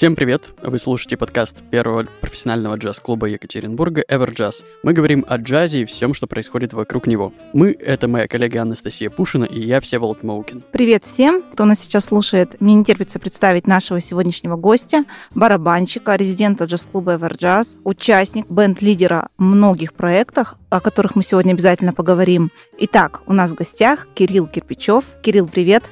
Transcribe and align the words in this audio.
Всем 0.00 0.16
привет! 0.16 0.54
Вы 0.62 0.78
слушаете 0.78 1.18
подкаст 1.18 1.58
первого 1.70 2.06
профессионального 2.22 2.76
джаз-клуба 2.76 3.26
Екатеринбурга 3.26 4.02
Everjazz. 4.08 4.64
Мы 4.82 4.94
говорим 4.94 5.26
о 5.28 5.36
джазе 5.36 5.82
и 5.82 5.84
всем, 5.84 6.14
что 6.14 6.26
происходит 6.26 6.72
вокруг 6.72 7.06
него. 7.06 7.34
Мы— 7.52 7.76
это 7.78 8.08
моя 8.08 8.26
коллега 8.26 8.62
Анастасия 8.62 9.10
Пушина 9.10 9.44
и 9.44 9.60
я, 9.60 9.78
Всеволод 9.82 10.22
Маукин. 10.22 10.62
Привет 10.72 11.04
всем, 11.04 11.42
кто 11.42 11.66
нас 11.66 11.80
сейчас 11.80 12.06
слушает. 12.06 12.58
Мне 12.62 12.76
не 12.76 12.84
терпится 12.86 13.18
представить 13.18 13.66
нашего 13.66 14.00
сегодняшнего 14.00 14.56
гостя, 14.56 15.04
барабанщика, 15.34 16.16
резидента 16.16 16.64
джаз-клуба 16.64 17.16
Everjazz, 17.16 17.78
участник, 17.84 18.46
бенд-лидера 18.48 19.28
многих 19.36 19.92
проектах, 19.92 20.56
о 20.70 20.80
которых 20.80 21.14
мы 21.14 21.22
сегодня 21.22 21.52
обязательно 21.52 21.92
поговорим. 21.92 22.50
Итак, 22.78 23.20
у 23.26 23.34
нас 23.34 23.50
в 23.50 23.54
гостях 23.54 24.08
Кирилл 24.14 24.46
Кирпичев. 24.46 25.04
Кирилл, 25.20 25.46
привет! 25.46 25.84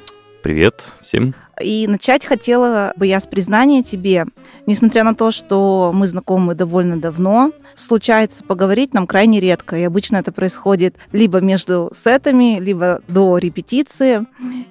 Привет 0.43 0.89
всем! 1.03 1.34
И 1.62 1.87
начать 1.87 2.25
хотела 2.25 2.93
бы 2.97 3.07
я 3.07 3.21
с 3.21 3.27
признания 3.27 3.83
тебе. 3.83 4.27
Несмотря 4.67 5.05
на 5.05 5.15
то, 5.15 5.30
что 5.30 5.93
мы 5.95 6.07
знакомы 6.07 6.55
довольно 6.55 7.01
давно, 7.01 7.53
случается 7.75 8.45
поговорить 8.45 8.95
нам 8.95 9.07
крайне 9.07 9.41
редко. 9.41 9.77
И 9.77 9.83
обычно 9.83 10.17
это 10.17 10.33
происходит 10.33 10.97
либо 11.12 11.41
между 11.41 11.91
сетами, 11.93 12.59
либо 12.61 13.01
до 13.09 13.39
репетиции. 13.39 14.27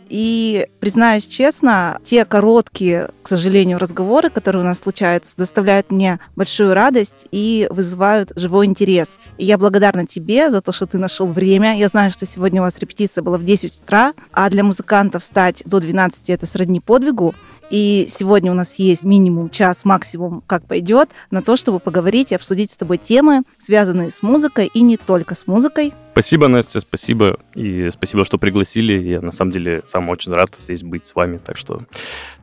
И, 0.09 0.67
признаюсь 0.79 1.25
честно, 1.25 1.99
те 2.03 2.25
короткие, 2.25 3.09
к 3.23 3.27
сожалению, 3.27 3.77
разговоры, 3.77 4.29
которые 4.29 4.63
у 4.63 4.65
нас 4.65 4.79
случаются, 4.79 5.35
доставляют 5.37 5.91
мне 5.91 6.19
большую 6.35 6.73
радость 6.73 7.27
и 7.31 7.67
вызывают 7.69 8.31
живой 8.35 8.65
интерес. 8.65 9.19
И 9.37 9.45
я 9.45 9.57
благодарна 9.57 10.05
тебе 10.05 10.49
за 10.49 10.61
то, 10.61 10.71
что 10.71 10.85
ты 10.85 10.97
нашел 10.97 11.27
время. 11.27 11.77
Я 11.77 11.87
знаю, 11.87 12.11
что 12.11 12.25
сегодня 12.25 12.61
у 12.61 12.65
вас 12.65 12.79
репетиция 12.79 13.21
была 13.21 13.37
в 13.37 13.43
10 13.43 13.73
утра, 13.83 14.13
а 14.31 14.49
для 14.49 14.63
музыкантов 14.63 15.21
встать 15.21 15.61
до 15.65 15.79
12 15.79 16.29
это 16.29 16.45
сродни 16.45 16.76
подвигу. 16.79 17.35
И 17.69 18.07
сегодня 18.09 18.51
у 18.51 18.55
нас 18.55 18.75
есть 18.75 19.03
минимум 19.03 19.49
час, 19.49 19.83
максимум, 19.83 20.41
как 20.47 20.65
пойдет, 20.65 21.09
на 21.31 21.41
то, 21.41 21.57
чтобы 21.57 21.79
поговорить 21.79 22.31
и 22.31 22.35
обсудить 22.35 22.71
с 22.71 22.77
тобой 22.77 22.97
темы, 22.97 23.43
связанные 23.59 24.09
с 24.09 24.23
музыкой 24.23 24.69
и 24.73 24.81
не 24.81 24.95
только 24.95 25.35
с 25.35 25.47
музыкой. 25.47 25.93
Спасибо, 26.13 26.47
Настя, 26.47 26.79
спасибо. 26.79 27.37
И 27.55 27.89
спасибо, 27.91 28.23
что 28.23 28.37
пригласили. 28.37 28.93
Я 28.93 29.21
на 29.21 29.31
самом 29.31 29.51
деле 29.51 29.83
сам 29.85 30.07
очень 30.09 30.31
рад 30.31 30.55
здесь 30.59 30.83
быть 30.83 31.05
с 31.05 31.15
вами. 31.15 31.39
Так 31.43 31.57
что 31.57 31.81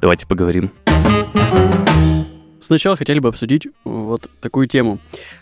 давайте 0.01 0.27
поговорим. 0.27 0.71
Сначала 2.65 2.97
хотели 2.97 3.19
бы 3.19 3.29
обсудить 3.29 3.69
вот 3.85 4.31
такую 4.41 4.69
тему. 4.69 4.99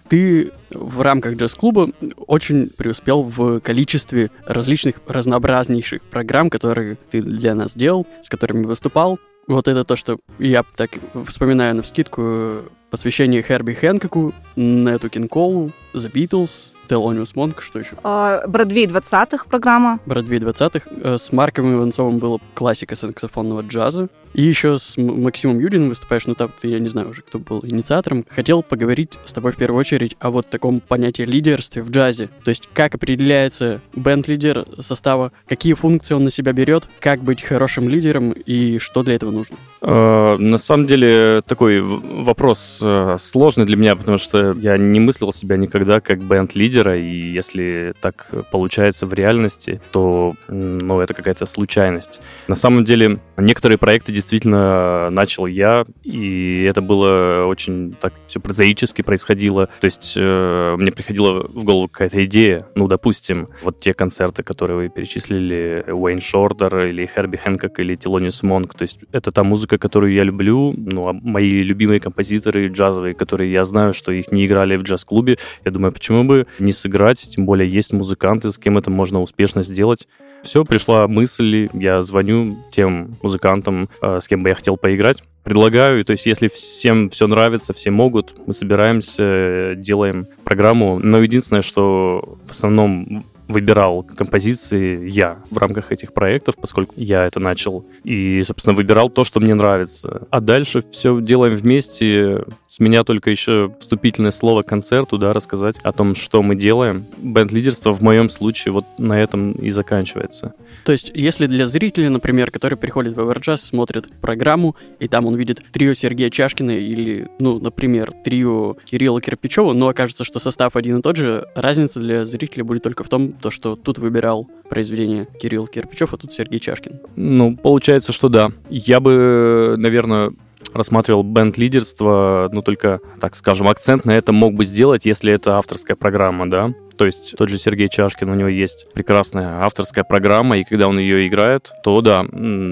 Ты 0.08 0.50
в 0.70 1.00
рамках 1.02 1.36
джаз-клуба 1.36 1.90
очень 2.26 2.68
преуспел 2.68 3.22
в 3.22 3.60
количестве 3.60 4.32
различных 4.44 4.96
разнообразнейших 5.06 6.02
программ, 6.02 6.50
которые 6.50 6.98
ты 7.12 7.22
для 7.22 7.54
нас 7.54 7.76
делал, 7.76 8.08
с 8.22 8.28
которыми 8.28 8.64
выступал. 8.64 9.20
Вот 9.46 9.68
это 9.68 9.84
то, 9.84 9.94
что 9.94 10.18
я 10.40 10.64
так 10.74 10.90
вспоминаю 11.28 11.76
на 11.76 11.82
вскидку 11.82 12.64
посвящение 12.90 13.42
Херби 13.42 13.74
Хэнкоку, 13.74 14.34
Нету 14.56 15.08
Кинколу, 15.08 15.70
The 15.94 16.12
Beatles, 16.12 16.72
Телониус 16.88 17.36
Монк, 17.36 17.62
что 17.62 17.78
еще? 17.78 17.94
А, 18.02 18.46
Бродвей 18.48 18.86
20-х 18.86 19.46
программа. 19.48 20.00
Бродвей 20.06 20.40
20-х. 20.40 20.90
Э, 20.90 21.18
с 21.18 21.30
Марком 21.30 21.72
Иванцовым 21.72 22.18
была 22.18 22.38
классика 22.54 22.96
саксофонного 22.96 23.62
джаза. 23.62 24.08
И 24.34 24.42
еще 24.42 24.78
с 24.78 24.96
Максимом 24.96 25.60
Юриным 25.60 25.90
выступаешь, 25.90 26.26
ну 26.26 26.34
там, 26.34 26.52
я 26.62 26.78
не 26.78 26.88
знаю 26.88 27.10
уже, 27.10 27.22
кто 27.22 27.38
был 27.38 27.60
инициатором. 27.64 28.24
Хотел 28.28 28.62
поговорить 28.62 29.18
с 29.24 29.32
тобой 29.32 29.52
в 29.52 29.56
первую 29.56 29.78
очередь 29.78 30.16
о 30.20 30.30
вот 30.30 30.48
таком 30.48 30.80
понятии 30.80 31.22
лидерстве 31.22 31.82
в 31.82 31.90
джазе. 31.90 32.28
То 32.44 32.48
есть 32.48 32.68
как 32.72 32.94
определяется 32.94 33.80
бенд-лидер 33.94 34.66
состава, 34.78 35.32
какие 35.46 35.74
функции 35.74 36.14
он 36.14 36.24
на 36.24 36.30
себя 36.30 36.52
берет, 36.52 36.84
как 37.00 37.22
быть 37.22 37.42
хорошим 37.42 37.88
лидером 37.88 38.32
и 38.32 38.78
что 38.78 39.02
для 39.02 39.14
этого 39.14 39.30
нужно? 39.30 39.56
Э, 39.80 40.36
на 40.38 40.58
самом 40.58 40.86
деле 40.86 41.42
такой 41.46 41.80
вопрос 41.80 42.80
э, 42.82 43.16
сложный 43.18 43.66
для 43.66 43.76
меня, 43.76 43.96
потому 43.96 44.18
что 44.18 44.52
я 44.52 44.78
не 44.78 45.00
мыслил 45.00 45.32
себя 45.32 45.56
никогда 45.56 46.00
как 46.00 46.22
бенд-лидера, 46.22 46.96
и 46.96 47.32
если 47.32 47.94
так 48.00 48.28
получается 48.50 49.06
в 49.06 49.14
реальности, 49.14 49.80
то 49.90 50.34
ну, 50.48 51.00
это 51.00 51.14
какая-то 51.14 51.46
случайность. 51.46 52.20
На 52.48 52.54
самом 52.54 52.84
деле 52.84 53.18
некоторые 53.36 53.78
проекты 53.78 54.12
действительно 54.22 55.10
начал 55.10 55.46
я, 55.46 55.84
и 56.04 56.64
это 56.68 56.80
было 56.80 57.44
очень 57.46 57.92
так 58.00 58.12
все 58.28 58.40
прозаически 58.40 59.02
происходило. 59.02 59.68
То 59.80 59.84
есть 59.84 60.14
э, 60.16 60.76
мне 60.78 60.92
приходила 60.92 61.42
в 61.42 61.64
голову 61.64 61.88
какая-то 61.88 62.24
идея, 62.24 62.66
ну, 62.74 62.86
допустим, 62.88 63.48
вот 63.62 63.80
те 63.80 63.92
концерты, 63.92 64.42
которые 64.42 64.76
вы 64.76 64.88
перечислили, 64.88 65.84
Уэйн 65.88 66.20
Шордер 66.20 66.86
или 66.86 67.06
Херби 67.06 67.36
Хэнкок 67.36 67.80
или 67.80 67.96
Тилонис 67.96 68.42
Монк, 68.42 68.74
то 68.74 68.82
есть 68.82 69.00
это 69.12 69.32
та 69.32 69.42
музыка, 69.42 69.76
которую 69.76 70.12
я 70.12 70.22
люблю, 70.22 70.72
ну, 70.76 71.02
а 71.04 71.12
мои 71.12 71.62
любимые 71.62 71.98
композиторы 72.00 72.68
джазовые, 72.68 73.14
которые 73.14 73.52
я 73.52 73.64
знаю, 73.64 73.92
что 73.92 74.12
их 74.12 74.30
не 74.30 74.46
играли 74.46 74.76
в 74.76 74.82
джаз-клубе, 74.82 75.36
я 75.64 75.70
думаю, 75.72 75.92
почему 75.92 76.24
бы 76.24 76.46
не 76.60 76.72
сыграть, 76.72 77.18
тем 77.18 77.44
более 77.44 77.68
есть 77.68 77.92
музыканты, 77.92 78.52
с 78.52 78.58
кем 78.58 78.78
это 78.78 78.90
можно 78.90 79.20
успешно 79.20 79.62
сделать. 79.62 80.06
Все, 80.42 80.64
пришла 80.64 81.06
мысль, 81.08 81.68
я 81.72 82.00
звоню 82.00 82.56
тем 82.72 83.16
музыкантам, 83.22 83.88
э, 84.00 84.18
с 84.20 84.26
кем 84.26 84.40
бы 84.40 84.48
я 84.48 84.54
хотел 84.54 84.76
поиграть, 84.76 85.22
предлагаю, 85.44 86.04
то 86.04 86.12
есть 86.12 86.26
если 86.26 86.48
всем 86.48 87.10
все 87.10 87.26
нравится, 87.26 87.72
все 87.72 87.90
могут, 87.90 88.34
мы 88.46 88.52
собираемся, 88.52 89.74
делаем 89.76 90.26
программу, 90.44 90.98
но 90.98 91.18
единственное, 91.18 91.62
что 91.62 92.38
в 92.46 92.50
основном 92.50 93.24
выбирал 93.52 94.02
композиции 94.02 95.08
я 95.08 95.42
в 95.50 95.58
рамках 95.58 95.92
этих 95.92 96.12
проектов, 96.12 96.56
поскольку 96.60 96.94
я 96.96 97.26
это 97.26 97.40
начал. 97.40 97.86
И, 98.04 98.42
собственно, 98.42 98.74
выбирал 98.74 99.08
то, 99.08 99.24
что 99.24 99.40
мне 99.40 99.54
нравится. 99.54 100.26
А 100.30 100.40
дальше 100.40 100.82
все 100.90 101.20
делаем 101.20 101.56
вместе. 101.56 102.44
С 102.68 102.80
меня 102.80 103.04
только 103.04 103.30
еще 103.30 103.74
вступительное 103.78 104.30
слово 104.30 104.62
концерту, 104.62 105.18
да, 105.18 105.32
рассказать 105.32 105.78
о 105.82 105.92
том, 105.92 106.14
что 106.14 106.42
мы 106.42 106.56
делаем. 106.56 107.06
Бенд-лидерство 107.18 107.92
в 107.92 108.00
моем 108.00 108.30
случае 108.30 108.72
вот 108.72 108.86
на 108.98 109.20
этом 109.20 109.52
и 109.52 109.70
заканчивается. 109.70 110.54
То 110.84 110.92
есть, 110.92 111.10
если 111.14 111.46
для 111.46 111.66
зрителя, 111.66 112.10
например, 112.10 112.50
который 112.50 112.78
приходит 112.78 113.14
в 113.14 113.20
Everjazz, 113.20 113.58
смотрит 113.58 114.08
программу, 114.20 114.76
и 115.00 115.08
там 115.08 115.26
он 115.26 115.36
видит 115.36 115.62
трио 115.72 115.94
Сергея 115.94 116.30
Чашкина 116.30 116.70
или, 116.70 117.28
ну, 117.38 117.58
например, 117.58 118.12
трио 118.24 118.76
Кирилла 118.84 119.20
Кирпичева, 119.20 119.72
но 119.72 119.88
окажется, 119.88 120.24
что 120.24 120.38
состав 120.38 120.76
один 120.76 120.98
и 120.98 121.02
тот 121.02 121.16
же, 121.16 121.46
разница 121.54 122.00
для 122.00 122.24
зрителя 122.24 122.64
будет 122.64 122.82
только 122.82 123.04
в 123.04 123.08
том, 123.08 123.32
то, 123.42 123.50
что 123.50 123.76
тут 123.76 123.98
выбирал 123.98 124.48
произведение 124.70 125.28
Кирилл 125.38 125.66
Кирпичев, 125.66 126.14
а 126.14 126.16
тут 126.16 126.32
Сергей 126.32 126.60
Чашкин. 126.60 127.00
Ну, 127.16 127.56
получается, 127.56 128.12
что 128.12 128.30
да. 128.30 128.52
Я 128.70 129.00
бы, 129.00 129.74
наверное, 129.76 130.32
рассматривал 130.72 131.22
бенд-лидерство, 131.22 132.48
ну, 132.52 132.62
только, 132.62 133.00
так 133.20 133.34
скажем, 133.34 133.68
акцент 133.68 134.04
на 134.04 134.12
это 134.12 134.32
мог 134.32 134.54
бы 134.54 134.64
сделать, 134.64 135.04
если 135.04 135.32
это 135.32 135.58
авторская 135.58 135.96
программа, 135.96 136.48
да. 136.48 136.72
То 136.96 137.06
есть 137.06 137.36
тот 137.36 137.48
же 137.48 137.56
Сергей 137.56 137.88
Чашкин, 137.88 138.30
у 138.30 138.34
него 138.34 138.48
есть 138.48 138.86
прекрасная 138.92 139.64
авторская 139.64 140.04
программа, 140.04 140.58
и 140.58 140.64
когда 140.64 140.88
он 140.88 140.98
ее 140.98 141.26
играет, 141.26 141.72
то 141.82 142.00
да, 142.00 142.24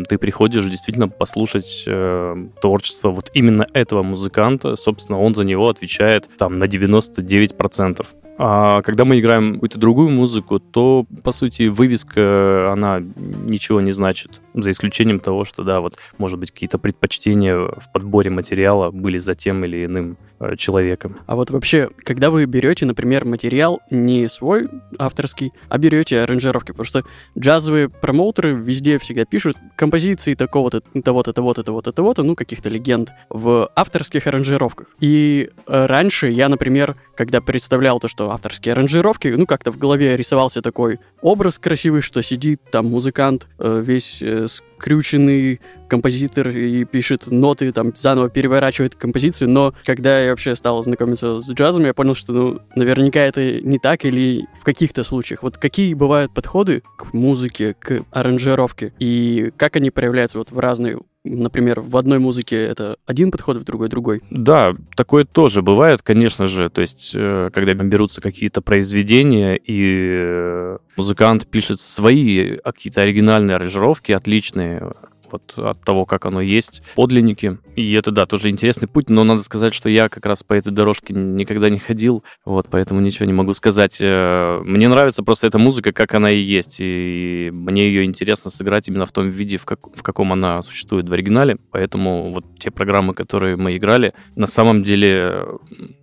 ты 0.08 0.18
приходишь 0.18 0.64
действительно 0.66 1.08
послушать 1.08 1.84
э, 1.86 2.36
творчество 2.60 3.10
вот 3.10 3.30
именно 3.34 3.66
этого 3.72 4.02
музыканта. 4.02 4.76
Собственно, 4.76 5.18
он 5.18 5.34
за 5.34 5.44
него 5.44 5.68
отвечает 5.68 6.28
там 6.38 6.58
на 6.58 6.64
99%. 6.64 8.06
А 8.42 8.80
когда 8.80 9.04
мы 9.04 9.20
играем 9.20 9.52
какую-то 9.52 9.78
другую 9.78 10.08
музыку, 10.08 10.58
то, 10.58 11.04
по 11.22 11.30
сути, 11.30 11.68
вывеска, 11.68 12.72
она 12.72 12.98
ничего 12.98 13.82
не 13.82 13.92
значит. 13.92 14.40
За 14.54 14.70
исключением 14.70 15.20
того, 15.20 15.44
что, 15.44 15.62
да, 15.62 15.82
вот, 15.82 15.98
может 16.16 16.38
быть, 16.38 16.50
какие-то 16.50 16.78
предпочтения 16.78 17.54
в 17.54 17.92
подборе 17.92 18.30
материала 18.30 18.90
были 18.90 19.18
за 19.18 19.34
тем 19.34 19.62
или 19.66 19.84
иным 19.84 20.16
Э, 20.42 20.56
человеком. 20.56 21.18
А 21.26 21.36
вот 21.36 21.50
вообще, 21.50 21.90
когда 21.98 22.30
вы 22.30 22.46
берете, 22.46 22.86
например, 22.86 23.26
материал 23.26 23.82
не 23.90 24.26
свой 24.26 24.70
авторский, 24.98 25.52
а 25.68 25.76
берете 25.76 26.22
аранжировки, 26.22 26.68
потому 26.68 26.86
что 26.86 27.04
джазовые 27.38 27.90
промоутеры 27.90 28.54
везде 28.54 28.98
всегда 28.98 29.26
пишут 29.26 29.58
композиции 29.76 30.32
такого-то, 30.32 30.80
того-то, 30.80 31.34
того-то, 31.34 31.62
того-то, 31.62 31.92
того-то, 31.92 32.22
ну, 32.22 32.34
каких-то 32.34 32.70
легенд 32.70 33.10
в 33.28 33.70
авторских 33.76 34.26
аранжировках. 34.26 34.86
И 34.98 35.50
э, 35.66 35.86
раньше 35.86 36.30
я, 36.30 36.48
например, 36.48 36.96
когда 37.14 37.42
представлял 37.42 38.00
то, 38.00 38.08
что 38.08 38.29
авторские 38.30 38.72
аранжировки, 38.72 39.28
ну, 39.28 39.46
как-то 39.46 39.70
в 39.70 39.78
голове 39.78 40.16
рисовался 40.16 40.62
такой 40.62 41.00
образ 41.20 41.58
красивый, 41.58 42.00
что 42.00 42.22
сидит 42.22 42.60
там 42.70 42.86
музыкант 42.86 43.46
э, 43.58 43.82
весь 43.84 44.22
скрюченный 44.46 45.60
композитор 45.88 46.48
и 46.48 46.84
пишет 46.84 47.26
ноты, 47.26 47.70
там, 47.72 47.92
заново 47.96 48.30
переворачивает 48.30 48.94
композицию, 48.94 49.50
но 49.50 49.74
когда 49.84 50.20
я 50.20 50.30
вообще 50.30 50.56
стал 50.56 50.82
знакомиться 50.82 51.40
с 51.40 51.50
джазом, 51.50 51.84
я 51.84 51.92
понял, 51.92 52.14
что, 52.14 52.32
ну, 52.32 52.60
наверняка 52.74 53.20
это 53.20 53.60
не 53.60 53.78
так 53.78 54.04
или 54.04 54.46
в 54.60 54.64
каких-то 54.64 55.04
случаях. 55.04 55.42
Вот 55.42 55.58
какие 55.58 55.92
бывают 55.94 56.32
подходы 56.32 56.82
к 56.96 57.12
музыке, 57.12 57.74
к 57.78 58.04
аранжировке, 58.10 58.92
и 58.98 59.52
как 59.56 59.76
они 59.76 59.90
проявляются 59.90 60.38
вот 60.38 60.50
в 60.50 60.58
разные 60.58 60.98
Например, 61.22 61.80
в 61.80 61.96
одной 61.98 62.18
музыке 62.18 62.56
это 62.56 62.96
один 63.04 63.30
подход, 63.30 63.58
в 63.58 63.64
другой 63.64 63.88
другой. 63.88 64.22
Да, 64.30 64.74
такое 64.96 65.24
тоже 65.24 65.60
бывает, 65.60 66.00
конечно 66.00 66.46
же. 66.46 66.70
То 66.70 66.80
есть, 66.80 67.12
э, 67.14 67.50
когда 67.52 67.74
берутся 67.74 68.22
какие-то 68.22 68.62
произведения, 68.62 69.60
и 69.62 70.76
музыкант 70.96 71.46
пишет 71.46 71.80
свои 71.80 72.56
какие-то 72.56 73.02
оригинальные 73.02 73.56
аранжировки, 73.56 74.12
отличные, 74.12 74.92
вот 75.30 75.54
от 75.56 75.82
того, 75.84 76.06
как 76.06 76.26
оно 76.26 76.40
есть, 76.40 76.82
подлинники. 76.94 77.58
И 77.76 77.92
это, 77.92 78.10
да, 78.10 78.26
тоже 78.26 78.50
интересный 78.50 78.88
путь, 78.88 79.10
но 79.10 79.24
надо 79.24 79.42
сказать, 79.42 79.74
что 79.74 79.88
я 79.88 80.08
как 80.08 80.26
раз 80.26 80.42
по 80.42 80.54
этой 80.54 80.72
дорожке 80.72 81.14
никогда 81.14 81.70
не 81.70 81.78
ходил, 81.78 82.24
вот, 82.44 82.66
поэтому 82.70 83.00
ничего 83.00 83.26
не 83.26 83.32
могу 83.32 83.54
сказать. 83.54 83.98
Э, 84.00 84.60
мне 84.64 84.88
нравится 84.88 85.22
просто 85.22 85.46
эта 85.46 85.58
музыка, 85.58 85.92
как 85.92 86.14
она 86.14 86.30
и 86.30 86.38
есть, 86.38 86.78
и 86.80 87.50
мне 87.52 87.88
ее 87.88 88.04
интересно 88.04 88.50
сыграть 88.50 88.88
именно 88.88 89.06
в 89.06 89.12
том 89.12 89.30
виде, 89.30 89.56
в, 89.56 89.64
как, 89.64 89.96
в 89.96 90.02
каком 90.02 90.32
она 90.32 90.62
существует 90.62 91.08
в 91.08 91.12
оригинале, 91.12 91.58
поэтому 91.70 92.32
вот 92.32 92.44
те 92.58 92.70
программы, 92.70 93.14
которые 93.14 93.56
мы 93.56 93.76
играли, 93.76 94.14
на 94.36 94.46
самом 94.46 94.82
деле, 94.82 95.46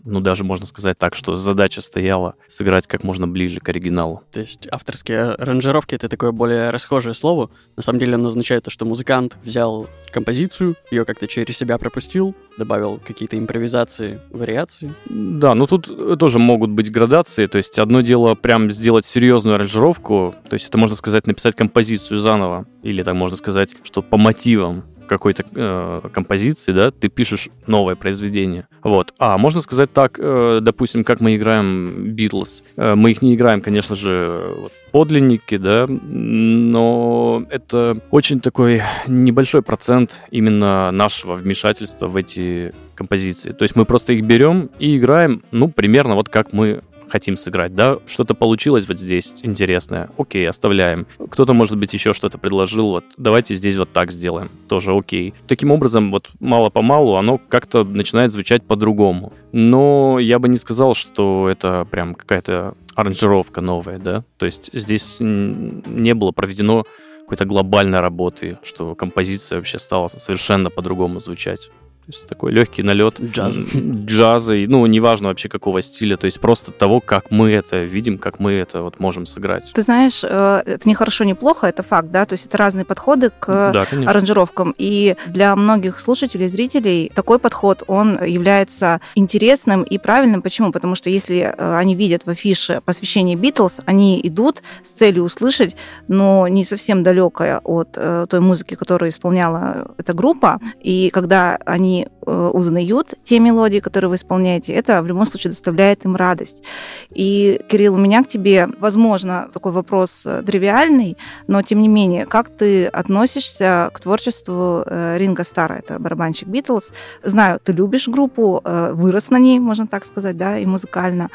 ну, 0.04 0.20
даже 0.20 0.44
можно 0.44 0.66
сказать 0.66 0.98
так, 0.98 1.16
что 1.16 1.36
задача 1.36 1.82
стояла 1.82 2.36
сыграть 2.48 2.88
как 2.88 3.04
можно 3.04 3.28
ближе 3.28 3.60
к 3.60 3.70
оригиналу. 3.70 4.24
То 4.32 4.40
есть 4.40 4.68
авторские 4.72 5.32
аранжировки— 5.32 5.96
это 5.96 6.10
такое 6.10 6.32
более 6.32 6.70
расхожее 6.70 7.14
слово. 7.14 7.50
На 7.76 7.84
самом 7.84 8.00
деле 8.00 8.16
оно 8.16 8.30
означает 8.30 8.64
то, 8.64 8.70
что 8.70 8.86
музыкант 8.86 9.17
взял 9.44 9.88
композицию, 10.12 10.76
ее 10.90 11.06
как-то 11.06 11.28
через 11.28 11.58
себя 11.58 11.78
пропустил, 11.78 12.36
добавил 12.58 13.00
какие-то 13.06 13.38
импровизации, 13.38 14.20
вариации. 14.32 14.94
Да, 15.06 15.54
но 15.54 15.68
тут 15.68 16.18
тоже 16.18 16.40
могут 16.40 16.72
быть 16.72 16.92
градации. 16.92 17.46
То 17.46 17.58
есть 17.58 17.78
одно 17.78 18.02
дело 18.02 18.34
прям 18.36 18.72
сделать 18.72 19.06
серьезную 19.06 19.56
аранжировку, 19.56 20.34
то 20.50 20.54
есть 20.54 20.68
это 20.70 20.78
можно 20.78 20.96
сказать 20.96 21.28
написать 21.28 21.56
композицию 21.56 22.20
заново, 22.20 22.66
или 22.84 23.04
так 23.04 23.16
можно 23.16 23.38
сказать, 23.38 23.76
что 23.84 24.02
по 24.02 24.18
мотивам 24.18 24.84
какой-то 25.08 25.44
э, 25.54 26.10
композиции, 26.12 26.72
да, 26.72 26.92
ты 26.92 27.10
пишешь 27.10 27.50
новое 27.66 27.96
произведение. 27.96 28.68
Вот. 28.84 29.14
А 29.18 29.38
можно 29.38 29.62
сказать 29.62 29.92
так, 29.92 30.20
э, 30.20 30.60
допустим, 30.62 31.04
как 31.04 31.20
мы 31.20 31.36
играем 31.36 32.14
Битлз. 32.14 32.64
Э, 32.76 32.96
мы 32.96 33.12
их 33.12 33.22
не 33.22 33.36
играем, 33.36 33.62
конечно 33.62 33.96
же, 33.96 34.54
вот, 34.60 34.72
подлинники, 34.92 35.58
да, 35.58 35.88
но 35.88 37.44
это 37.50 38.00
очень 38.12 38.40
такой 38.40 38.82
небольшой 39.08 39.62
процент 39.62 40.22
именно 40.30 40.92
нашего 40.92 41.36
вмешательства 41.36 42.08
в 42.08 42.16
эти 42.16 42.74
композиции. 42.96 43.52
То 43.52 43.64
есть 43.64 43.76
мы 43.76 43.86
просто 43.86 44.14
их 44.14 44.24
берем 44.24 44.70
и 44.80 44.98
играем, 44.98 45.44
ну, 45.52 45.70
примерно 45.70 46.16
вот 46.16 46.30
как 46.30 46.54
мы 46.54 46.82
хотим 47.10 47.38
сыграть, 47.38 47.76
да, 47.76 48.00
что-то 48.06 48.34
получилось 48.34 48.88
вот 48.88 49.00
здесь 49.00 49.36
интересное, 49.44 50.10
окей, 50.18 50.48
оставляем. 50.48 51.08
Кто-то, 51.30 51.54
может 51.54 51.78
быть, 51.78 51.94
еще 51.94 52.14
что-то 52.14 52.38
предложил, 52.38 52.90
вот 52.90 53.06
давайте 53.18 53.56
здесь 53.56 53.78
вот 53.78 53.92
так 53.92 54.12
сделаем, 54.12 54.50
тоже 54.68 54.94
окей. 54.94 55.34
Таким 55.48 55.72
образом, 55.72 56.12
вот 56.12 56.30
мало-помалу 56.40 57.16
оно 57.16 57.38
как-то 57.38 57.84
начинает 57.84 58.32
звучать 58.32 58.64
по-другому. 58.64 59.34
Но 59.52 60.20
я 60.20 60.40
бы 60.40 60.50
не 60.50 60.58
сказал, 60.58 60.94
что 60.94 61.50
это 61.50 61.88
прям 61.90 62.16
какая-то 62.16 62.76
аранжировка 62.96 63.62
новая, 63.62 64.00
да, 64.00 64.24
то 64.38 64.46
есть 64.46 64.70
здесь 64.74 65.18
не 65.20 66.14
было 66.14 66.32
проведено 66.32 66.86
какой-то 67.22 67.46
глобальной 67.46 68.00
работы, 68.00 68.58
что 68.64 68.96
композиция 68.96 69.58
вообще 69.58 69.80
стала 69.80 70.08
совершенно 70.08 70.70
по-другому 70.70 71.20
звучать. 71.20 71.70
То 72.08 72.14
есть 72.14 72.26
такой 72.26 72.54
легкий 72.54 72.84
налет 72.84 73.20
джаза. 73.20 73.64
джаза, 73.76 74.56
ну, 74.56 74.86
неважно 74.86 75.28
вообще 75.28 75.50
какого 75.50 75.82
стиля, 75.82 76.16
то 76.16 76.24
есть 76.24 76.40
просто 76.40 76.72
того, 76.72 77.02
как 77.02 77.32
мы 77.32 77.52
это 77.52 77.84
видим, 77.84 78.18
как 78.18 78.40
мы 78.40 78.54
это 78.54 78.82
вот 78.82 79.02
можем 79.02 79.26
сыграть. 79.26 79.74
Ты 79.74 79.82
знаешь, 79.82 80.22
э, 80.24 80.62
это 80.66 80.88
не 80.88 80.96
хорошо, 80.96 81.26
не 81.26 81.34
плохо, 81.34 81.68
это 81.68 81.84
факт, 81.84 82.10
да, 82.10 82.26
то 82.26 82.32
есть 82.32 82.46
это 82.46 82.56
разные 82.56 82.86
подходы 82.86 83.30
к 83.38 83.74
да, 83.74 83.86
аранжировкам, 84.06 84.74
и 84.78 85.18
для 85.28 85.54
многих 85.58 86.00
слушателей, 86.00 86.48
зрителей 86.48 87.12
такой 87.14 87.40
подход, 87.40 87.84
он 87.88 88.24
является 88.24 89.02
интересным 89.16 89.84
и 89.84 89.98
правильным. 89.98 90.42
Почему? 90.42 90.72
Потому 90.72 90.96
что 90.96 91.10
если 91.10 91.54
э, 91.58 91.78
они 91.78 91.94
видят 91.94 92.26
в 92.26 92.30
афише 92.30 92.82
посвящение 92.86 93.36
Битлз, 93.36 93.82
они 93.86 94.22
идут 94.24 94.64
с 94.82 94.92
целью 94.92 95.26
услышать, 95.26 95.76
но 96.08 96.48
не 96.48 96.64
совсем 96.64 97.04
далекое 97.04 97.60
от 97.66 97.98
э, 97.98 98.28
той 98.30 98.40
музыки, 98.40 98.76
которую 98.76 99.10
исполняла 99.10 99.92
эта 99.98 100.14
группа, 100.14 100.62
и 100.82 101.10
когда 101.10 101.60
они 101.66 101.97
Э, 102.30 102.50
узнают 102.54 103.14
те 103.24 103.40
мелодии, 103.40 103.80
которые 103.80 104.10
вы 104.10 104.18
исполняете, 104.18 104.74
это 104.74 105.02
в 105.02 105.08
любом 105.08 105.26
случае 105.26 105.52
доставляет 105.52 106.04
им 106.04 106.18
радость. 106.18 106.62
И, 107.10 107.62
Кирилл, 107.70 107.94
у 107.94 107.98
меня 107.98 108.22
к 108.22 108.28
тебе, 108.28 108.68
возможно, 108.80 109.48
такой 109.54 109.72
вопрос 109.72 110.26
э, 110.26 110.44
тривиальный, 110.46 111.16
но 111.48 111.62
тем 111.62 111.80
не 111.80 111.88
менее, 111.88 112.26
как 112.26 112.50
ты 112.50 112.88
относишься 112.88 113.92
к 113.94 114.02
творчеству 114.02 114.84
э, 114.86 115.18
Ринга 115.18 115.46
Стара, 115.46 115.76
это 115.76 116.00
барабанщик 116.00 116.50
Битлз? 116.50 116.92
Знаю, 117.24 117.62
ты 117.64 117.72
любишь 117.72 118.10
группу, 118.10 118.62
вырос 118.66 119.30
на 119.30 119.40
ней, 119.40 119.60
можно 119.60 119.88
так 119.88 120.04
сказать, 120.04 120.36
да, 120.36 120.58
и 120.58 120.66
музыкально 120.66 121.30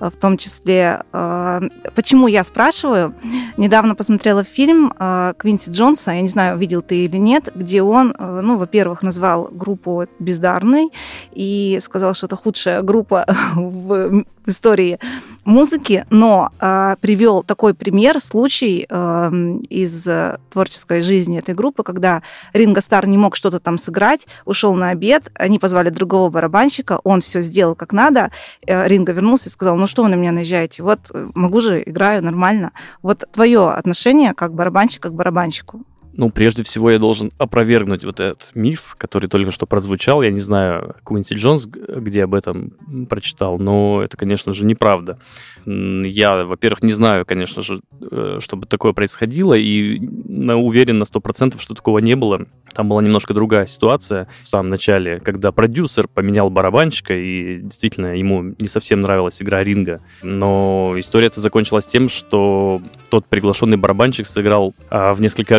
в 0.00 0.16
том 0.16 0.36
числе. 0.36 1.02
А, 1.12 1.60
почему 1.94 2.28
я 2.28 2.44
спрашиваю? 2.44 3.14
Недавно 3.56 3.94
посмотрела 3.94 4.44
фильм 4.44 4.92
а, 4.98 5.34
Квинси 5.34 5.70
Джонса, 5.70 6.12
я 6.12 6.22
не 6.22 6.28
знаю, 6.28 6.58
видел 6.58 6.82
ты 6.82 7.04
или 7.04 7.16
нет, 7.16 7.50
где 7.54 7.82
он, 7.82 8.14
а, 8.16 8.40
ну, 8.40 8.56
во-первых, 8.56 9.02
назвал 9.02 9.48
группу 9.50 10.06
бездарной 10.18 10.90
и 11.32 11.78
сказал, 11.82 12.14
что 12.14 12.26
это 12.26 12.36
худшая 12.36 12.82
группа 12.82 13.26
в 13.54 14.24
истории 14.46 14.98
музыки, 15.44 16.06
но 16.08 16.50
э, 16.58 16.96
привел 17.00 17.42
такой 17.42 17.74
пример, 17.74 18.18
случай 18.20 18.86
э, 18.88 19.30
из 19.68 20.06
творческой 20.50 21.02
жизни 21.02 21.38
этой 21.38 21.54
группы, 21.54 21.82
когда 21.82 22.22
Ринго 22.54 22.80
Стар 22.80 23.06
не 23.06 23.18
мог 23.18 23.36
что-то 23.36 23.60
там 23.60 23.76
сыграть, 23.76 24.26
ушел 24.46 24.74
на 24.74 24.90
обед, 24.90 25.30
они 25.34 25.58
позвали 25.58 25.90
другого 25.90 26.30
барабанщика, 26.30 27.00
он 27.04 27.20
все 27.20 27.42
сделал 27.42 27.74
как 27.74 27.92
надо, 27.92 28.30
э, 28.66 28.88
Ринго 28.88 29.12
вернулся 29.12 29.48
и 29.48 29.52
сказал, 29.52 29.76
ну 29.76 29.86
что 29.88 30.02
вы 30.02 30.08
на 30.08 30.14
меня 30.14 30.32
наезжаете, 30.32 30.82
вот 30.82 31.10
э, 31.12 31.30
могу 31.34 31.60
же, 31.60 31.82
играю 31.84 32.22
нормально. 32.22 32.72
Вот 33.02 33.24
твое 33.32 33.70
отношение 33.70 34.34
как 34.34 34.54
барабанщика 34.54 35.08
к 35.08 35.14
барабанщику. 35.14 35.82
Ну, 36.18 36.30
прежде 36.30 36.64
всего, 36.64 36.90
я 36.90 36.98
должен 36.98 37.30
опровергнуть 37.38 38.04
вот 38.04 38.18
этот 38.18 38.50
миф, 38.54 38.96
который 38.98 39.28
только 39.28 39.52
что 39.52 39.66
прозвучал. 39.66 40.20
Я 40.20 40.32
не 40.32 40.40
знаю, 40.40 40.96
Куинси 41.04 41.34
Джонс, 41.34 41.66
где 41.66 42.24
об 42.24 42.34
этом 42.34 42.72
прочитал, 43.08 43.56
но 43.60 44.02
это, 44.02 44.16
конечно 44.16 44.52
же, 44.52 44.66
неправда. 44.66 45.20
Я, 45.64 46.44
во-первых, 46.44 46.82
не 46.82 46.90
знаю, 46.90 47.24
конечно 47.24 47.62
же, 47.62 47.80
э, 48.00 48.38
чтобы 48.40 48.66
такое 48.66 48.94
происходило, 48.94 49.54
и 49.54 50.00
уверен 50.08 50.98
на 50.98 51.04
100%, 51.04 51.60
что 51.60 51.74
такого 51.74 52.00
не 52.00 52.16
было. 52.16 52.46
Там 52.74 52.88
была 52.88 53.00
немножко 53.00 53.32
другая 53.32 53.66
ситуация 53.66 54.28
в 54.42 54.48
самом 54.48 54.70
начале, 54.70 55.20
когда 55.20 55.52
продюсер 55.52 56.08
поменял 56.08 56.50
барабанщика, 56.50 57.14
и 57.14 57.60
действительно 57.60 58.16
ему 58.16 58.54
не 58.58 58.66
совсем 58.66 59.02
нравилась 59.02 59.40
игра 59.40 59.62
ринга. 59.62 60.00
Но 60.22 60.94
история 60.96 61.26
эта 61.26 61.40
закончилась 61.40 61.86
тем, 61.86 62.08
что 62.08 62.82
тот 63.08 63.26
приглашенный 63.26 63.76
барабанщик 63.76 64.26
сыграл 64.26 64.74
а, 64.90 65.14
в 65.14 65.20
несколько 65.20 65.56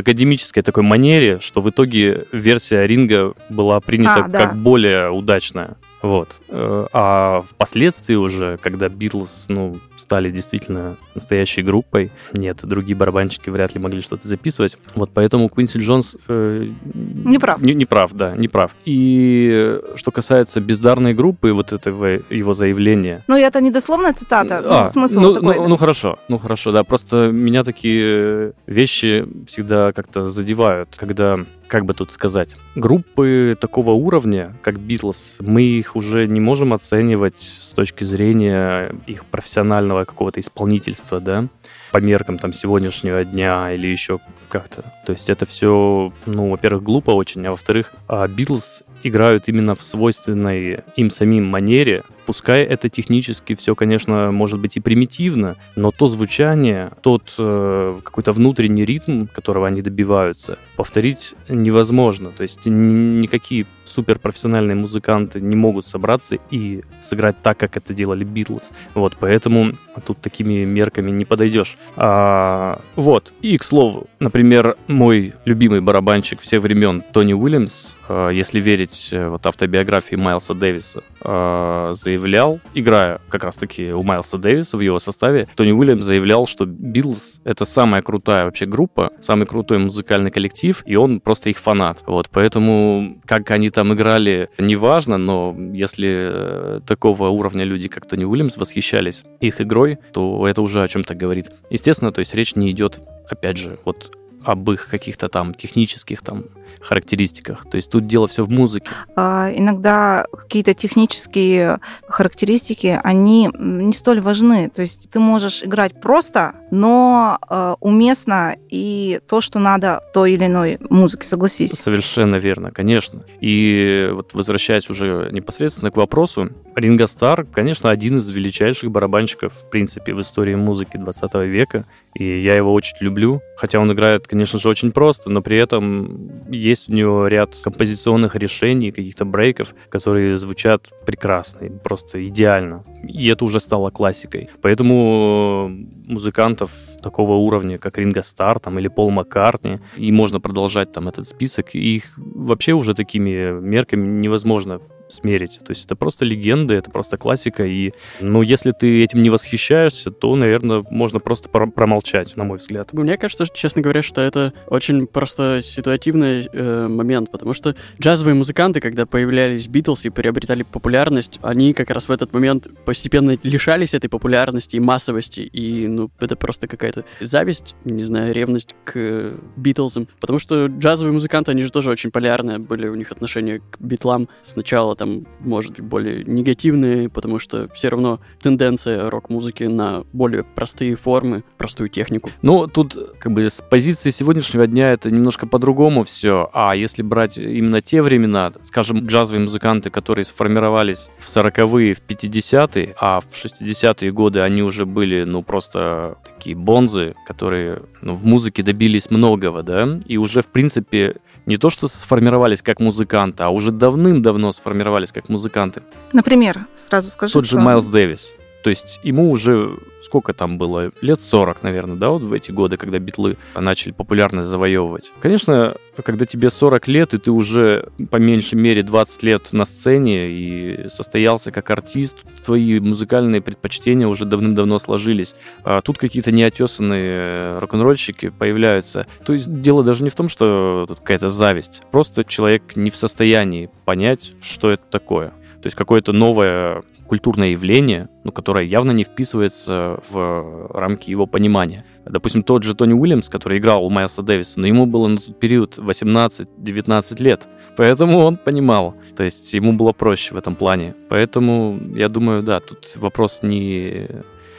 академической 0.49 0.61
такой 0.61 0.83
манере, 0.83 1.39
что 1.39 1.61
в 1.61 1.69
итоге 1.69 2.25
версия 2.31 2.85
ринга 2.85 3.33
была 3.49 3.79
принята 3.79 4.25
а, 4.25 4.29
как 4.29 4.31
да. 4.31 4.51
более 4.53 5.09
удачная. 5.11 5.77
Вот. 6.01 6.41
Э, 6.47 6.87
а 6.93 7.43
впоследствии 7.49 8.15
уже, 8.15 8.57
когда 8.57 8.87
Битлз, 8.89 9.47
ну, 9.49 9.79
стали 9.97 10.31
действительно 10.31 10.97
настоящей 11.13 11.61
группой, 11.61 12.11
нет, 12.33 12.59
другие 12.63 12.95
барабанщики 12.95 13.49
вряд 13.49 13.75
ли 13.75 13.81
могли 13.81 14.01
что-то 14.01 14.27
записывать. 14.27 14.77
Вот 14.95 15.11
поэтому 15.13 15.49
Квинси 15.49 15.79
Джонс... 15.79 16.15
Э, 16.27 16.67
не 16.93 17.37
прав. 17.37 17.61
Не, 17.61 17.73
не 17.73 17.85
прав, 17.85 18.13
да, 18.13 18.35
не 18.35 18.47
прав. 18.47 18.75
И 18.85 19.79
что 19.95 20.11
касается 20.11 20.61
бездарной 20.61 21.13
группы, 21.13 21.51
вот 21.51 21.73
этого 21.73 22.21
его 22.29 22.53
заявления... 22.53 23.23
Ну, 23.27 23.35
это 23.35 23.61
не 23.61 23.71
дословная 23.71 24.13
цитата, 24.13 24.61
а, 24.63 24.83
ну, 24.83 24.89
смысл 24.89 25.19
ну, 25.19 25.33
такой. 25.33 25.55
Ну, 25.55 25.63
да? 25.63 25.67
ну, 25.67 25.77
хорошо, 25.77 26.19
ну, 26.29 26.37
хорошо, 26.37 26.71
да, 26.71 26.83
просто 26.83 27.29
меня 27.31 27.63
такие 27.63 28.53
вещи 28.67 29.27
всегда 29.47 29.91
как-то 29.91 30.27
задевают, 30.27 30.95
когда 30.95 31.39
как 31.69 31.85
бы 31.85 31.93
тут 31.93 32.11
сказать, 32.11 32.57
группы 32.75 33.55
такого 33.59 33.91
уровня, 33.91 34.53
как 34.61 34.79
Битлз, 34.79 35.37
мы 35.39 35.61
их 35.61 35.95
уже 35.95 36.27
не 36.27 36.41
можем 36.41 36.73
оценивать 36.73 37.39
с 37.39 37.71
точки 37.73 38.03
зрения 38.03 38.93
их 39.05 39.23
профессионального 39.23 40.03
какого-то 40.03 40.41
исполнительства, 40.41 41.21
да, 41.21 41.47
по 41.91 41.99
меркам 41.99 42.37
там 42.37 42.51
сегодняшнего 42.53 43.23
дня 43.23 43.71
или 43.71 43.87
еще 43.87 44.19
как-то. 44.49 44.83
То 45.05 45.13
есть 45.13 45.29
это 45.29 45.45
все, 45.45 46.11
ну, 46.25 46.49
во-первых, 46.49 46.83
глупо 46.83 47.11
очень, 47.11 47.45
а 47.45 47.51
во-вторых, 47.51 47.93
Битлз 48.29 48.83
играют 49.03 49.47
именно 49.47 49.75
в 49.75 49.83
свойственной 49.83 50.83
им 50.95 51.11
самим 51.11 51.45
манере, 51.45 52.03
Пускай 52.29 52.61
это 52.61 52.89
технически 52.89 53.55
все, 53.55 53.73
конечно, 53.73 54.31
может 54.31 54.59
быть 54.59 54.77
и 54.77 54.79
примитивно, 54.79 55.55
но 55.75 55.89
то 55.89 56.05
звучание, 56.05 56.91
тот 57.01 57.33
э, 57.39 57.99
какой-то 58.03 58.33
внутренний 58.33 58.85
ритм, 58.85 59.25
которого 59.25 59.65
они 59.65 59.81
добиваются, 59.81 60.59
повторить 60.75 61.33
невозможно. 61.49 62.29
То 62.29 62.43
есть 62.43 62.67
никакие 62.67 63.65
суперпрофессиональные 63.83 64.75
музыканты 64.75 65.41
не 65.41 65.55
могут 65.55 65.87
собраться 65.87 66.37
и 66.51 66.83
сыграть 67.01 67.41
так, 67.41 67.57
как 67.57 67.75
это 67.77 67.95
делали 67.95 68.23
Битлз. 68.23 68.71
Вот, 68.93 69.17
поэтому 69.19 69.71
тут 70.05 70.21
такими 70.21 70.63
мерками 70.65 71.09
не 71.09 71.25
подойдешь. 71.25 71.77
А, 71.95 72.79
вот. 72.95 73.33
И, 73.41 73.57
к 73.57 73.63
слову, 73.63 74.07
например, 74.19 74.77
мой 74.87 75.33
любимый 75.45 75.81
барабанщик 75.81 76.39
всех 76.41 76.61
времен 76.61 77.01
Тони 77.11 77.33
Уильямс, 77.33 77.95
э, 78.07 78.29
если 78.33 78.61
верить 78.61 79.09
э, 79.11 79.27
вот 79.27 79.47
автобиографии 79.47 80.15
Майлса 80.15 80.53
Дэвиса, 80.53 81.03
э, 81.21 81.93
заявляет 81.93 82.18
заявлял, 82.19 82.59
играя 82.73 83.21
как 83.29 83.43
раз-таки 83.43 83.91
у 83.91 84.03
Майлса 84.03 84.37
Дэвиса 84.37 84.77
в 84.77 84.81
его 84.81 84.99
составе, 84.99 85.47
Тони 85.55 85.71
Уильямс 85.71 86.03
заявлял, 86.03 86.45
что 86.45 86.65
Битлз— 86.65 87.39
это 87.45 87.65
самая 87.65 88.01
крутая 88.01 88.45
вообще 88.45 88.65
группа, 88.65 89.11
самый 89.21 89.47
крутой 89.47 89.79
музыкальный 89.79 90.31
коллектив, 90.31 90.83
и 90.85 90.95
он 90.95 91.21
просто 91.21 91.49
их 91.49 91.57
фанат. 91.57 92.03
Вот, 92.05 92.29
поэтому 92.29 93.17
как 93.25 93.51
они 93.51 93.69
там 93.69 93.93
играли, 93.93 94.49
неважно, 94.57 95.17
но 95.17 95.55
если 95.73 96.09
э, 96.09 96.81
такого 96.85 97.29
уровня 97.29 97.63
люди, 97.63 97.87
как 97.87 98.05
Тони 98.05 98.25
Уильямс, 98.25 98.57
восхищались 98.57 99.23
их 99.39 99.61
игрой, 99.61 99.97
то 100.11 100.45
это 100.47 100.61
уже 100.61 100.83
о 100.83 100.87
чем-то 100.87 101.15
говорит. 101.15 101.51
Естественно, 101.69 102.11
то 102.11 102.19
есть 102.19 102.35
речь 102.35 102.55
не 102.55 102.69
идет 102.71 102.99
опять 103.29 103.57
же, 103.57 103.79
вот 103.85 104.11
об 104.43 104.69
их 104.71 104.87
каких-то 104.87 105.27
там 105.29 105.53
технических 105.53 106.21
там 106.21 106.45
характеристиках. 106.81 107.69
То 107.69 107.75
есть 107.77 107.89
тут 107.89 108.07
дело 108.07 108.27
все 108.27 108.43
в 108.43 108.49
музыке. 108.49 108.89
А, 109.15 109.51
иногда 109.53 110.25
какие-то 110.31 110.73
технические 110.73 111.79
характеристики, 112.07 112.99
они 113.03 113.49
не 113.57 113.93
столь 113.93 114.21
важны. 114.21 114.69
То 114.69 114.81
есть 114.81 115.09
ты 115.09 115.19
можешь 115.19 115.63
играть 115.63 115.99
просто, 115.99 116.55
но 116.71 117.37
э, 117.49 117.75
уместно 117.79 118.55
и 118.69 119.19
то, 119.27 119.41
что 119.41 119.59
надо 119.59 120.01
той 120.13 120.33
или 120.33 120.45
иной 120.45 120.77
музыке, 120.89 121.27
согласись. 121.27 121.71
Совершенно 121.71 122.35
верно, 122.35 122.71
конечно. 122.71 123.23
И 123.41 124.09
вот 124.13 124.33
возвращаясь 124.33 124.89
уже 124.89 125.29
непосредственно 125.31 125.91
к 125.91 125.97
вопросу, 125.97 126.49
Ринго 126.75 127.07
Стар, 127.07 127.45
конечно, 127.45 127.89
один 127.89 128.17
из 128.17 128.29
величайших 128.29 128.91
барабанщиков, 128.91 129.53
в 129.53 129.69
принципе, 129.69 130.13
в 130.13 130.21
истории 130.21 130.55
музыки 130.55 130.97
20 130.97 131.33
века, 131.45 131.85
и 132.13 132.39
я 132.39 132.55
его 132.55 132.73
очень 132.73 132.95
люблю, 133.01 133.41
хотя 133.57 133.79
он 133.79 133.91
играет, 133.91 134.27
конечно 134.29 134.59
же, 134.59 134.69
очень 134.69 134.91
просто, 134.91 135.29
но 135.29 135.41
при 135.41 135.57
этом 135.57 136.51
есть 136.51 136.89
у 136.89 136.93
него 136.93 137.27
ряд 137.27 137.55
композиционных 137.63 138.35
решений, 138.35 138.91
каких-то 138.91 139.25
брейков, 139.25 139.73
которые 139.89 140.37
звучат 140.37 140.89
прекрасно, 141.05 141.67
просто 141.83 142.25
идеально. 142.27 142.83
И 143.03 143.27
это 143.27 143.43
уже 143.45 143.59
стало 143.59 143.89
классикой. 143.89 144.49
Поэтому 144.61 145.69
музыкантов 146.05 146.71
такого 147.01 147.33
уровня, 147.33 147.77
как 147.77 147.97
Ринго 147.97 148.21
Стар 148.21 148.59
там, 148.59 148.77
или 148.79 148.87
Пол 148.87 149.09
Маккартни, 149.09 149.79
и 149.97 150.11
можно 150.11 150.39
продолжать 150.39 150.91
там 150.91 151.07
этот 151.07 151.27
список, 151.27 151.73
их 151.73 152.13
вообще 152.17 152.73
уже 152.73 152.93
такими 152.93 153.59
мерками 153.59 154.07
невозможно 154.19 154.79
смерить. 155.09 155.59
То 155.65 155.71
есть 155.71 155.85
это 155.85 155.95
просто 155.95 156.25
легенды, 156.25 156.75
это 156.75 156.89
просто 156.91 157.17
классика. 157.17 157.65
И, 157.65 157.93
ну, 158.19 158.41
если 158.41 158.71
ты 158.71 159.03
этим 159.03 159.21
не 159.21 159.29
восхищаешься, 159.29 160.11
то, 160.11 160.35
наверное, 160.35 160.83
можно 160.89 161.19
просто 161.19 161.49
промолчать, 161.49 162.35
на 162.37 162.43
мой 162.43 162.57
взгляд. 162.57 162.93
Мне 162.93 163.17
кажется, 163.17 163.45
честно 163.53 163.81
говоря, 163.81 164.01
что 164.01 164.21
это 164.21 164.53
очень 164.67 165.07
просто 165.07 165.61
ситуативный 165.61 166.47
э, 166.51 166.87
момент, 166.87 167.31
потому 167.31 167.53
что 167.53 167.75
джазовые 167.99 168.35
музыканты, 168.35 168.79
когда 168.79 169.05
появлялись 169.05 169.67
Битлз 169.67 170.05
и 170.05 170.09
приобретали 170.09 170.63
популярность, 170.63 171.39
они 171.41 171.73
как 171.73 171.89
раз 171.89 172.07
в 172.07 172.11
этот 172.11 172.33
момент 172.33 172.67
постепенно 172.85 173.37
лишались 173.43 173.93
этой 173.93 174.09
популярности 174.09 174.75
и 174.75 174.79
массовости, 174.79 175.41
и, 175.41 175.87
ну, 175.87 176.11
это 176.19 176.35
просто 176.35 176.67
какая-то 176.67 177.05
зависть, 177.19 177.75
не 177.85 178.03
знаю, 178.03 178.33
ревность 178.33 178.75
к 178.83 179.33
Битлзам, 179.55 180.07
потому 180.19 180.39
что 180.39 180.67
джазовые 180.67 181.13
музыканты, 181.13 181.51
они 181.51 181.63
же 181.63 181.71
тоже 181.71 181.89
очень 181.91 182.11
полярные 182.11 182.59
были, 182.59 182.87
у 182.87 182.95
них 182.95 183.11
отношения 183.11 183.59
к 183.59 183.79
Битлам 183.79 184.29
сначала 184.43 184.95
там, 184.99 185.25
может 185.39 185.71
быть, 185.71 185.81
более 185.81 186.23
негативные, 186.25 187.09
потому 187.09 187.39
что 187.39 187.69
все 187.73 187.87
равно 187.87 188.19
тенденция 188.41 189.09
рок-музыки 189.09 189.63
на 189.63 190.03
более 190.11 190.43
простые 190.43 190.95
формы, 190.95 191.43
простую 191.57 191.89
технику. 191.89 192.29
Ну, 192.41 192.67
тут 192.67 192.97
как 193.17 193.31
бы 193.31 193.49
с 193.49 193.63
позиции 193.67 194.09
сегодняшнего 194.09 194.67
дня 194.67 194.91
это 194.91 195.09
немножко 195.09 195.47
по-другому 195.47 196.03
все, 196.03 196.49
а 196.53 196.75
если 196.75 197.01
брать 197.01 197.37
именно 197.37 197.79
те 197.79 198.01
времена, 198.01 198.51
скажем, 198.63 199.07
джазовые 199.07 199.43
музыканты, 199.43 199.89
которые 199.89 200.25
сформировались 200.25 201.09
в 201.19 201.27
40-е, 201.27 201.93
в 201.93 202.01
50-е, 202.01 202.95
а 202.99 203.21
в 203.21 203.29
60-е 203.29 204.11
годы 204.11 204.41
они 204.41 204.61
уже 204.61 204.85
были, 204.85 205.23
ну, 205.23 205.43
просто 205.43 206.17
такие 206.25 206.57
бонзы, 206.57 207.15
которые 207.25 207.83
ну, 208.01 208.15
в 208.15 208.25
музыке 208.25 208.63
добились 208.63 209.09
многого, 209.09 209.63
да, 209.63 209.97
и 210.05 210.17
уже, 210.17 210.41
в 210.41 210.47
принципе, 210.47 211.15
не 211.45 211.57
то 211.57 211.69
что 211.69 211.87
сформировались 211.87 212.61
как 212.61 212.79
музыканты, 212.79 213.43
а 213.43 213.49
уже 213.49 213.71
давным-давно 213.71 214.51
сформировались 214.51 214.88
как 215.11 215.29
музыканты. 215.29 215.81
Например, 216.13 216.65
сразу 216.75 217.09
скажи. 217.09 217.33
Тот 217.33 217.45
же 217.45 217.59
Майлз 217.59 217.85
Дэвис. 217.85 218.33
То 218.63 218.69
есть 218.69 218.99
ему 219.03 219.31
уже 219.31 219.77
сколько 220.01 220.33
там 220.33 220.57
было? 220.57 220.91
Лет 221.01 221.19
40, 221.19 221.63
наверное, 221.63 221.95
да, 221.95 222.09
вот 222.09 222.23
в 222.23 222.33
эти 222.33 222.51
годы, 222.51 222.77
когда 222.77 222.99
битлы 222.99 223.37
начали 223.55 223.91
популярность 223.91 224.49
завоевывать. 224.49 225.11
Конечно, 225.21 225.75
когда 226.03 226.25
тебе 226.25 226.49
40 226.49 226.87
лет, 226.87 227.13
и 227.13 227.19
ты 227.19 227.31
уже 227.31 227.89
по 228.09 228.17
меньшей 228.17 228.55
мере 228.55 228.81
20 228.81 229.23
лет 229.23 229.53
на 229.53 229.65
сцене 229.65 230.29
и 230.31 230.89
состоялся 230.89 231.51
как 231.51 231.69
артист, 231.69 232.17
твои 232.43 232.79
музыкальные 232.79 233.41
предпочтения 233.41 234.07
уже 234.07 234.25
давным-давно 234.25 234.79
сложились. 234.79 235.35
А 235.63 235.81
тут 235.81 235.97
какие-то 235.97 236.31
неотесанные 236.31 237.59
рок-н-ролльщики 237.59 238.29
появляются. 238.29 239.05
То 239.25 239.33
есть 239.33 239.61
дело 239.61 239.83
даже 239.83 240.03
не 240.03 240.09
в 240.09 240.15
том, 240.15 240.27
что 240.29 240.85
тут 240.87 240.99
какая-то 240.99 241.27
зависть. 241.27 241.83
Просто 241.91 242.23
человек 242.23 242.75
не 242.75 242.89
в 242.89 242.95
состоянии 242.95 243.69
понять, 243.85 244.33
что 244.41 244.71
это 244.71 244.83
такое. 244.89 245.29
То 245.61 245.65
есть 245.65 245.75
какое-то 245.75 246.13
новое 246.13 246.81
культурное 247.09 247.49
явление, 247.49 248.07
ну, 248.23 248.31
которое 248.31 248.65
явно 248.65 248.91
не 248.91 249.03
вписывается 249.03 249.99
в 250.09 250.67
рамки 250.69 251.09
его 251.09 251.25
понимания. 251.25 251.83
Допустим, 252.05 252.43
тот 252.43 252.63
же 252.63 252.75
Тони 252.75 252.93
Уильямс, 252.93 253.29
который 253.29 253.57
играл 253.57 253.83
у 253.83 253.89
Майлса 253.89 254.21
Дэвиса, 254.21 254.59
но 254.59 254.67
ему 254.67 254.85
было 254.85 255.07
на 255.07 255.17
тот 255.17 255.39
период 255.39 255.79
18-19 255.79 257.23
лет. 257.23 257.47
Поэтому 257.75 258.19
он 258.19 258.37
понимал. 258.37 258.95
То 259.15 259.23
есть 259.23 259.53
ему 259.55 259.73
было 259.73 259.91
проще 259.91 260.35
в 260.35 260.37
этом 260.37 260.55
плане. 260.55 260.93
Поэтому, 261.09 261.79
я 261.95 262.09
думаю, 262.09 262.43
да, 262.43 262.59
тут 262.59 262.95
вопрос 262.95 263.39
не 263.41 264.07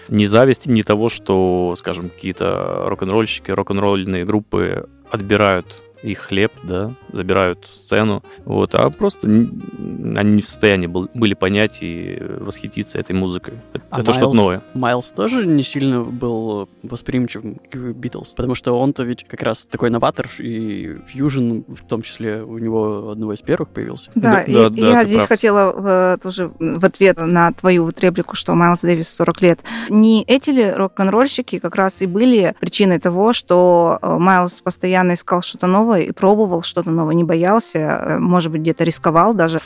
не 0.09 0.27
зависти, 0.27 0.69
не 0.69 0.83
того, 0.83 1.09
что, 1.09 1.75
скажем, 1.79 2.11
какие-то 2.11 2.83
рок-н-ролльщики, 2.87 3.53
рок-н-ролльные 3.53 4.25
группы 4.25 4.89
отбирают 5.09 5.67
их 6.03 6.19
хлеб, 6.19 6.53
да, 6.63 6.95
забирают 7.13 7.69
сцену, 7.71 8.23
вот, 8.45 8.75
а 8.75 8.91
просто 8.91 9.27
они 9.27 10.33
не 10.33 10.43
в 10.43 10.49
состоянии 10.49 10.87
был, 10.87 11.09
были 11.15 11.35
понять 11.35 11.79
и 11.81 12.19
восхититься 12.41 12.99
этой 12.99 13.13
музыкой. 13.13 13.55
А 13.91 14.01
Это 14.01 14.13
что-то 14.13 14.35
новое. 14.35 14.63
Майлз 14.75 15.13
тоже 15.13 15.47
не 15.47 15.63
сильно 15.63 16.03
был 16.03 16.69
восприимчив 16.83 17.43
к 17.71 17.77
Битлз, 17.77 18.31
потому 18.31 18.55
что 18.55 18.73
он-то 18.79 19.03
ведь 19.03 19.25
как 19.25 19.43
раз 19.43 19.67
такой 19.67 19.91
новатор, 19.91 20.29
и 20.39 20.99
фьюжн 21.09 21.61
в 21.69 21.85
том 21.87 22.03
числе 22.03 22.43
у 22.43 22.59
него 22.59 23.11
одного 23.11 23.35
из 23.35 23.43
первых 23.43 23.69
появился. 23.71 24.11
Да, 24.15 24.33
да, 24.33 24.43
и, 24.43 24.55
да, 24.55 24.69
да 24.69 24.89
я 24.89 25.05
здесь 25.05 25.17
прав. 25.17 25.29
хотела 25.29 25.73
в, 25.73 26.19
тоже 26.23 26.51
в 26.59 26.85
ответ 26.85 27.19
на 27.19 27.53
твою 27.53 27.85
вот 27.85 28.01
реплику, 28.01 28.37
что 28.37 28.55
Майлз 28.55 28.81
Дэвис 28.83 29.09
40 29.09 29.43
лет. 29.43 29.61
Не 29.89 30.23
эти 30.25 30.51
ли 30.51 30.71
рок-н-ролльщики 30.71 31.59
как 31.59 31.75
раз 31.75 32.03
и 32.03 32.07
были 32.07 32.55
причиной 32.61 32.99
того, 32.99 33.33
что 33.33 33.99
э, 34.01 34.17
Майлз 34.19 34.61
постоянно 34.61 35.15
искал 35.15 35.43
что-то 35.43 35.67
новое, 35.67 35.90
новое 35.91 36.03
и 36.03 36.13
пробовал 36.13 36.63
что-то 36.63 36.91
новое, 36.91 37.15
не 37.15 37.25
боялся, 37.25 37.79
э, 37.79 38.19
может 38.19 38.53
быть, 38.53 38.61
где-то 38.61 38.85
рисковал 38.85 39.35
даже. 39.35 39.59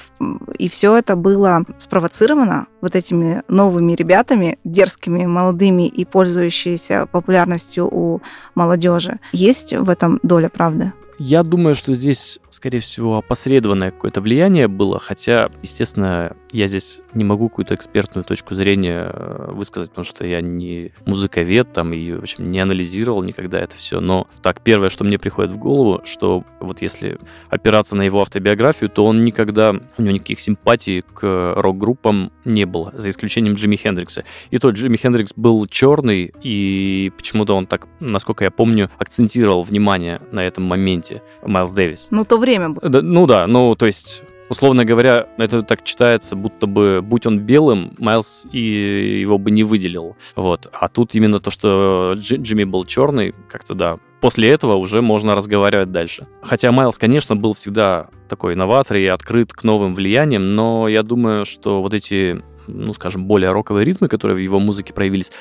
И 0.59 0.69
все 0.69 0.97
это 0.97 1.17
было 1.17 1.65
спровоцировано 1.79 2.67
вот 2.81 2.97
этими 2.97 3.43
новыми 3.49 3.93
ребятами, 3.93 4.59
дерзкими, 4.65 5.27
молодыми 5.27 5.87
и 5.87 6.05
пользующиеся 6.05 7.07
популярностью 7.07 7.87
у 7.87 8.21
молодежи. 8.55 9.19
Есть 9.33 9.75
в 9.75 9.91
этом 9.91 10.19
доля 10.23 10.49
правды? 10.49 10.93
Я 11.19 11.43
думаю, 11.43 11.75
что 11.75 11.95
здесь, 11.95 12.41
скорее 12.49 12.81
всего, 12.81 13.19
опосредованное 13.19 13.91
какое-то 13.91 14.21
влияние 14.21 14.67
было, 14.67 14.99
хотя, 14.99 15.51
естественно, 15.63 16.35
я 16.55 16.69
здесь 16.69 17.01
не 17.15 17.25
могу 17.25 17.49
какую-то 17.49 17.75
экспертную 17.75 18.23
точку 18.23 18.55
зрения 18.55 19.11
э, 19.13 19.51
высказать, 19.51 19.91
потому 19.91 20.05
что 20.05 20.25
я 20.25 20.41
не 20.41 20.93
музыковед 21.05 21.73
там 21.73 21.93
и, 21.93 22.13
в 22.13 22.21
общем, 22.21 22.49
не 22.53 22.61
анализировал 22.61 23.25
никогда 23.25 23.59
это 23.59 23.77
все. 23.77 23.99
Но 23.99 24.29
так, 24.41 24.61
первое, 24.61 24.89
что 24.89 25.03
мне 25.03 25.19
приходит 25.19 25.51
в 25.51 25.59
голову, 25.59 26.03
что 26.05 26.45
вот 26.61 26.81
если 26.81 27.19
опираться 27.49 27.97
на 27.97 28.03
его 28.03 28.23
автобиографию, 28.23 28.89
то 28.89 29.05
он 29.05 29.25
никогда, 29.25 29.75
у 29.99 30.03
него 30.03 30.15
никаких 30.15 30.39
симпатий 30.39 31.03
к 31.03 31.55
рок-группам 31.57 32.31
не 32.45 32.67
было, 32.67 32.93
за 32.97 33.11
исключением 33.11 33.55
Джимми 33.55 33.75
Хендрикса. 33.75 34.23
И 34.51 34.59
тот 34.59 34.75
Джимми 34.75 34.97
Хендрикс 34.97 35.33
был 35.35 35.67
черный, 35.67 36.33
и 36.41 37.11
почему-то 37.17 37.57
он 37.57 37.67
так, 37.67 37.89
насколько 37.99 38.45
я 38.45 38.53
помню, 38.53 38.91
акцентировал 38.99 39.65
внимание 39.65 40.21
на 40.31 40.39
этом 40.39 40.63
моменте 40.63 41.21
Майлз 41.43 41.73
Дэвис. 41.73 42.09
Ну, 42.13 42.25
то 42.25 42.39
время 42.39 42.69
было. 42.69 42.89
Да, 42.89 43.03
ну 43.03 43.27
да, 43.27 43.49
ну, 43.49 43.75
то 43.75 43.87
есть 43.87 44.23
Условно 44.49 44.85
говоря, 44.85 45.27
это 45.39 45.63
так 45.63 45.85
читается, 45.85 46.37
будто 46.37 46.67
бы, 46.67 47.01
будь 47.03 47.27
он 47.27 47.41
белым, 47.41 47.95
Майлз 47.99 48.47
и 48.53 49.21
его 49.21 49.39
бы 49.39 49.51
не 49.51 49.65
выделил. 49.65 50.17
Вот. 50.37 50.69
А 50.73 50.89
тут 50.89 51.15
именно 51.15 51.41
то, 51.41 51.51
что 51.51 52.15
Джимми 52.17 52.65
был 52.65 52.85
черный, 52.85 53.35
как-то 53.49 53.75
да, 53.75 53.99
после 54.21 54.51
этого 54.51 54.77
уже 54.77 55.03
можно 55.03 55.35
разговаривать 55.35 55.93
дальше. 55.93 56.27
Хотя 56.43 56.73
Майлз, 56.73 56.99
конечно, 56.99 57.37
был 57.37 57.55
всегда 57.55 58.09
такой 58.29 58.55
новатор 58.55 58.97
и 58.99 59.07
открыт 59.07 59.53
к 59.53 59.65
новым 59.65 59.95
влияниям, 59.95 60.55
но 60.55 60.89
я 60.89 61.03
думаю, 61.03 61.45
что 61.45 61.83
вот 61.83 61.95
эти 61.95 62.43
ну, 62.67 62.93
скажем, 62.95 63.25
более 63.25 63.51
роковые 63.51 63.85
ритмы, 63.85 64.09
которые 64.09 64.37
в 64.37 64.41
его 64.41 64.59
музыке 64.59 64.93
проявились, 64.93 65.33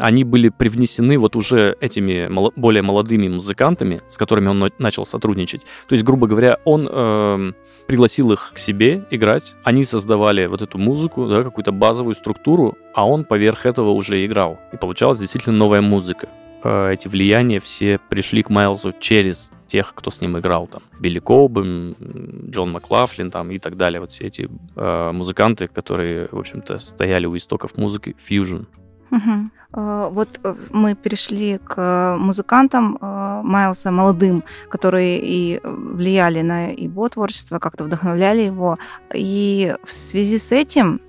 они 0.00 0.24
были 0.24 0.48
привнесены 0.48 1.18
вот 1.18 1.36
уже 1.36 1.76
этими 1.80 2.28
более 2.56 2.82
молодыми 2.82 3.28
музыкантами, 3.28 4.02
с 4.08 4.16
которыми 4.16 4.48
он 4.48 4.70
начал 4.78 5.04
сотрудничать. 5.04 5.62
То 5.88 5.94
есть, 5.94 6.04
грубо 6.04 6.26
говоря, 6.26 6.58
он 6.64 6.88
э, 6.90 7.52
пригласил 7.86 8.32
их 8.32 8.52
к 8.54 8.58
себе 8.58 9.04
играть, 9.10 9.54
они 9.64 9.84
создавали 9.84 10.46
вот 10.46 10.62
эту 10.62 10.78
музыку, 10.78 11.26
да, 11.26 11.42
какую-то 11.42 11.72
базовую 11.72 12.14
структуру, 12.14 12.76
а 12.94 13.06
он 13.06 13.24
поверх 13.24 13.66
этого 13.66 13.90
уже 13.90 14.24
играл. 14.24 14.60
И 14.72 14.76
получалась 14.76 15.18
действительно 15.18 15.56
новая 15.56 15.80
музыка. 15.80 16.28
Э, 16.64 16.92
эти 16.92 17.08
влияния 17.08 17.60
все 17.60 17.98
пришли 18.08 18.42
к 18.42 18.50
Майлзу 18.50 18.92
через 18.98 19.50
тех, 19.72 19.94
кто 19.94 20.10
с 20.10 20.20
ним 20.20 20.36
играл, 20.36 20.66
там, 20.66 20.82
Билли 21.00 21.18
Коубен, 21.18 21.96
Джон 22.50 22.72
Маклафлин, 22.72 23.30
там, 23.30 23.50
и 23.50 23.58
так 23.58 23.76
далее, 23.76 24.00
вот 24.00 24.12
все 24.12 24.26
эти 24.26 24.48
э, 24.76 25.12
музыканты, 25.12 25.66
которые, 25.66 26.28
в 26.30 26.38
общем-то, 26.38 26.78
стояли 26.78 27.26
у 27.26 27.34
истоков 27.36 27.78
музыки 27.78 28.14
фьюжн. 28.18 28.64
Угу. 29.10 29.50
Вот 30.10 30.28
э, 30.44 30.54
мы 30.70 30.94
перешли 30.94 31.58
к 31.58 32.16
музыкантам 32.18 32.98
э, 33.00 33.40
Майлса 33.42 33.90
молодым, 33.90 34.44
которые 34.68 35.18
и 35.22 35.60
влияли 35.64 36.42
на 36.42 36.66
его 36.68 37.08
творчество, 37.08 37.58
как-то 37.58 37.84
вдохновляли 37.84 38.42
его. 38.42 38.78
И 39.14 39.74
в 39.84 39.90
связи 39.90 40.36
с 40.36 40.52
этим 40.52 41.00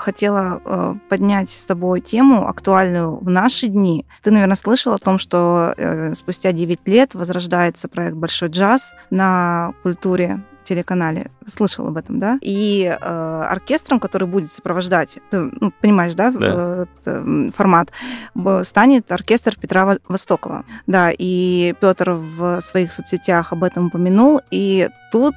хотела 0.00 0.60
э, 0.64 0.94
поднять 1.08 1.50
с 1.50 1.64
тобой 1.64 2.00
тему, 2.00 2.48
актуальную 2.48 3.18
в 3.18 3.28
наши 3.28 3.68
дни. 3.68 4.06
Ты, 4.22 4.30
наверное, 4.30 4.56
слышал 4.56 4.92
о 4.92 4.98
том, 4.98 5.18
что 5.18 5.74
э, 5.76 6.14
спустя 6.14 6.52
9 6.52 6.80
лет 6.86 7.14
возрождается 7.14 7.88
проект 7.88 8.16
«Большой 8.16 8.48
джаз» 8.48 8.92
на 9.10 9.74
культуре 9.82 10.40
телеканале. 10.64 11.30
Слышал 11.46 11.88
об 11.88 11.96
этом, 11.96 12.20
да? 12.20 12.38
И 12.40 12.84
э, 12.84 13.44
оркестром, 13.50 14.00
который 14.00 14.28
будет 14.28 14.52
сопровождать, 14.52 15.18
ты 15.30 15.50
ну, 15.60 15.72
понимаешь, 15.80 16.14
да, 16.14 16.30
да. 16.30 16.86
Э, 17.04 17.50
формат, 17.54 17.90
станет 18.62 19.10
оркестр 19.10 19.56
Петра 19.58 19.98
Востокова. 20.08 20.64
Да, 20.86 21.10
и 21.16 21.74
Петр 21.80 22.12
в 22.12 22.60
своих 22.60 22.92
соцсетях 22.92 23.52
об 23.52 23.64
этом 23.64 23.86
упомянул. 23.86 24.40
И 24.50 24.88
тут 25.10 25.34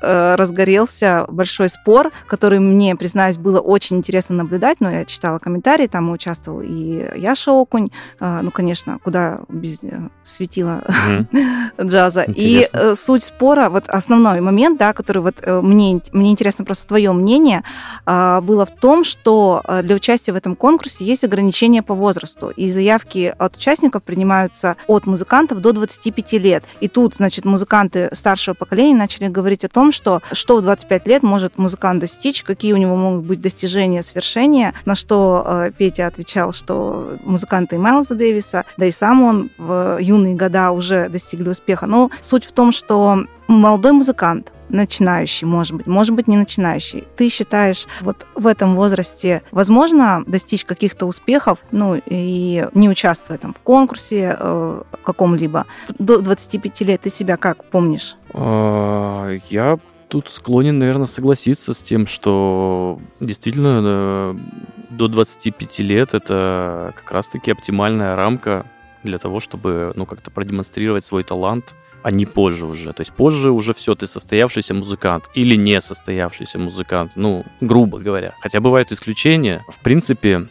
разгорелся 0.00 1.24
большой 1.28 1.68
спор, 1.68 2.12
который 2.26 2.58
мне, 2.58 2.96
признаюсь, 2.96 3.36
было 3.36 3.60
очень 3.60 3.96
интересно 3.96 4.36
наблюдать, 4.36 4.80
но 4.80 4.90
я 4.90 5.04
читала 5.04 5.38
комментарии, 5.38 5.86
там 5.86 6.10
участвовал 6.10 6.60
и 6.62 7.08
Яша 7.16 7.52
Окунь, 7.52 7.90
э, 8.20 8.40
ну, 8.42 8.50
конечно, 8.50 8.98
куда 9.02 9.40
без 9.48 9.82
э, 9.82 10.08
светила 10.22 10.82
mm-hmm. 10.86 11.82
джаза. 11.86 12.24
Интересно. 12.26 12.92
И 12.92 12.94
суть 12.96 13.24
спора, 13.24 13.68
вот 13.68 13.88
основной 13.88 14.40
момент, 14.40 14.78
да, 14.78 14.92
который 14.92 15.22
вот 15.22 15.44
мне, 15.46 16.00
мне 16.12 16.30
интересно 16.32 16.64
просто 16.64 16.86
твое 16.86 17.12
мнение, 17.12 17.62
было 18.04 18.66
в 18.66 18.70
том, 18.70 19.04
что 19.04 19.62
для 19.82 19.96
участия 19.96 20.32
в 20.32 20.36
этом 20.36 20.54
конкурсе 20.54 21.04
есть 21.04 21.24
ограничения 21.24 21.82
по 21.82 21.94
возрасту, 21.94 22.50
и 22.50 22.70
заявки 22.70 23.34
от 23.38 23.56
участников 23.56 24.02
принимаются 24.02 24.76
от 24.86 25.06
музыкантов 25.06 25.60
до 25.60 25.72
25 25.72 26.32
лет. 26.34 26.64
И 26.80 26.88
тут, 26.88 27.16
значит, 27.16 27.44
музыканты 27.44 28.10
старшего 28.12 28.54
поколения 28.54 28.94
начали 28.94 29.28
говорить 29.28 29.64
о 29.64 29.68
том, 29.68 29.85
том, 29.86 29.92
что 29.92 30.20
что 30.32 30.56
в 30.56 30.62
25 30.62 31.06
лет 31.06 31.22
может 31.22 31.58
музыкант 31.58 32.00
достичь, 32.00 32.42
какие 32.42 32.72
у 32.72 32.76
него 32.76 32.96
могут 32.96 33.24
быть 33.24 33.40
достижения, 33.40 34.02
свершения, 34.02 34.74
на 34.84 34.96
что 34.96 35.44
э, 35.46 35.70
Петя 35.76 36.06
отвечал, 36.06 36.52
что 36.52 37.16
музыканты 37.22 37.78
Майлза 37.78 38.14
Дэвиса, 38.14 38.64
да 38.76 38.86
и 38.86 38.90
сам 38.90 39.22
он 39.22 39.50
в 39.58 39.98
юные 40.00 40.34
года 40.34 40.72
уже 40.72 41.08
достигли 41.08 41.50
успеха. 41.50 41.86
Но 41.86 42.10
суть 42.20 42.44
в 42.44 42.52
том, 42.52 42.72
что 42.72 43.26
молодой 43.48 43.92
музыкант, 43.92 44.52
начинающий, 44.68 45.46
может 45.46 45.74
быть, 45.74 45.86
может 45.86 46.14
быть, 46.14 46.28
не 46.28 46.36
начинающий. 46.36 47.04
Ты 47.16 47.28
считаешь, 47.28 47.86
вот 48.00 48.26
в 48.34 48.46
этом 48.46 48.76
возрасте 48.76 49.42
возможно 49.50 50.22
достичь 50.26 50.64
каких-то 50.64 51.06
успехов, 51.06 51.64
ну, 51.70 52.00
и 52.06 52.66
не 52.74 52.88
участвуя 52.88 53.38
там 53.38 53.54
в 53.54 53.58
конкурсе 53.60 54.36
э, 54.38 54.82
каком-либо? 55.02 55.66
До 55.98 56.20
25 56.20 56.80
лет 56.82 57.02
ты 57.02 57.10
себя 57.10 57.36
как 57.36 57.64
помнишь? 57.64 58.16
А, 58.32 59.36
я 59.48 59.78
тут 60.08 60.30
склонен, 60.30 60.78
наверное, 60.78 61.06
согласиться 61.06 61.74
с 61.74 61.82
тем, 61.82 62.06
что 62.06 63.00
действительно 63.20 63.80
э, 63.84 64.34
до 64.90 65.08
25 65.08 65.78
лет 65.80 66.14
это 66.14 66.92
как 66.96 67.10
раз-таки 67.10 67.50
оптимальная 67.50 68.16
рамка 68.16 68.66
для 69.02 69.18
того, 69.18 69.40
чтобы, 69.40 69.92
ну, 69.94 70.06
как-то 70.06 70.30
продемонстрировать 70.30 71.04
свой 71.04 71.22
талант, 71.22 71.74
а 72.06 72.12
не 72.12 72.24
позже 72.24 72.66
уже. 72.66 72.92
То 72.92 73.00
есть 73.00 73.12
позже 73.12 73.50
уже 73.50 73.74
все, 73.74 73.96
ты 73.96 74.06
состоявшийся 74.06 74.74
музыкант 74.74 75.28
или 75.34 75.56
не 75.56 75.80
состоявшийся 75.80 76.56
музыкант, 76.56 77.10
ну, 77.16 77.44
грубо 77.60 77.98
говоря. 77.98 78.32
Хотя 78.38 78.60
бывают 78.60 78.92
исключения. 78.92 79.64
В 79.68 79.80
принципе, 79.80 80.46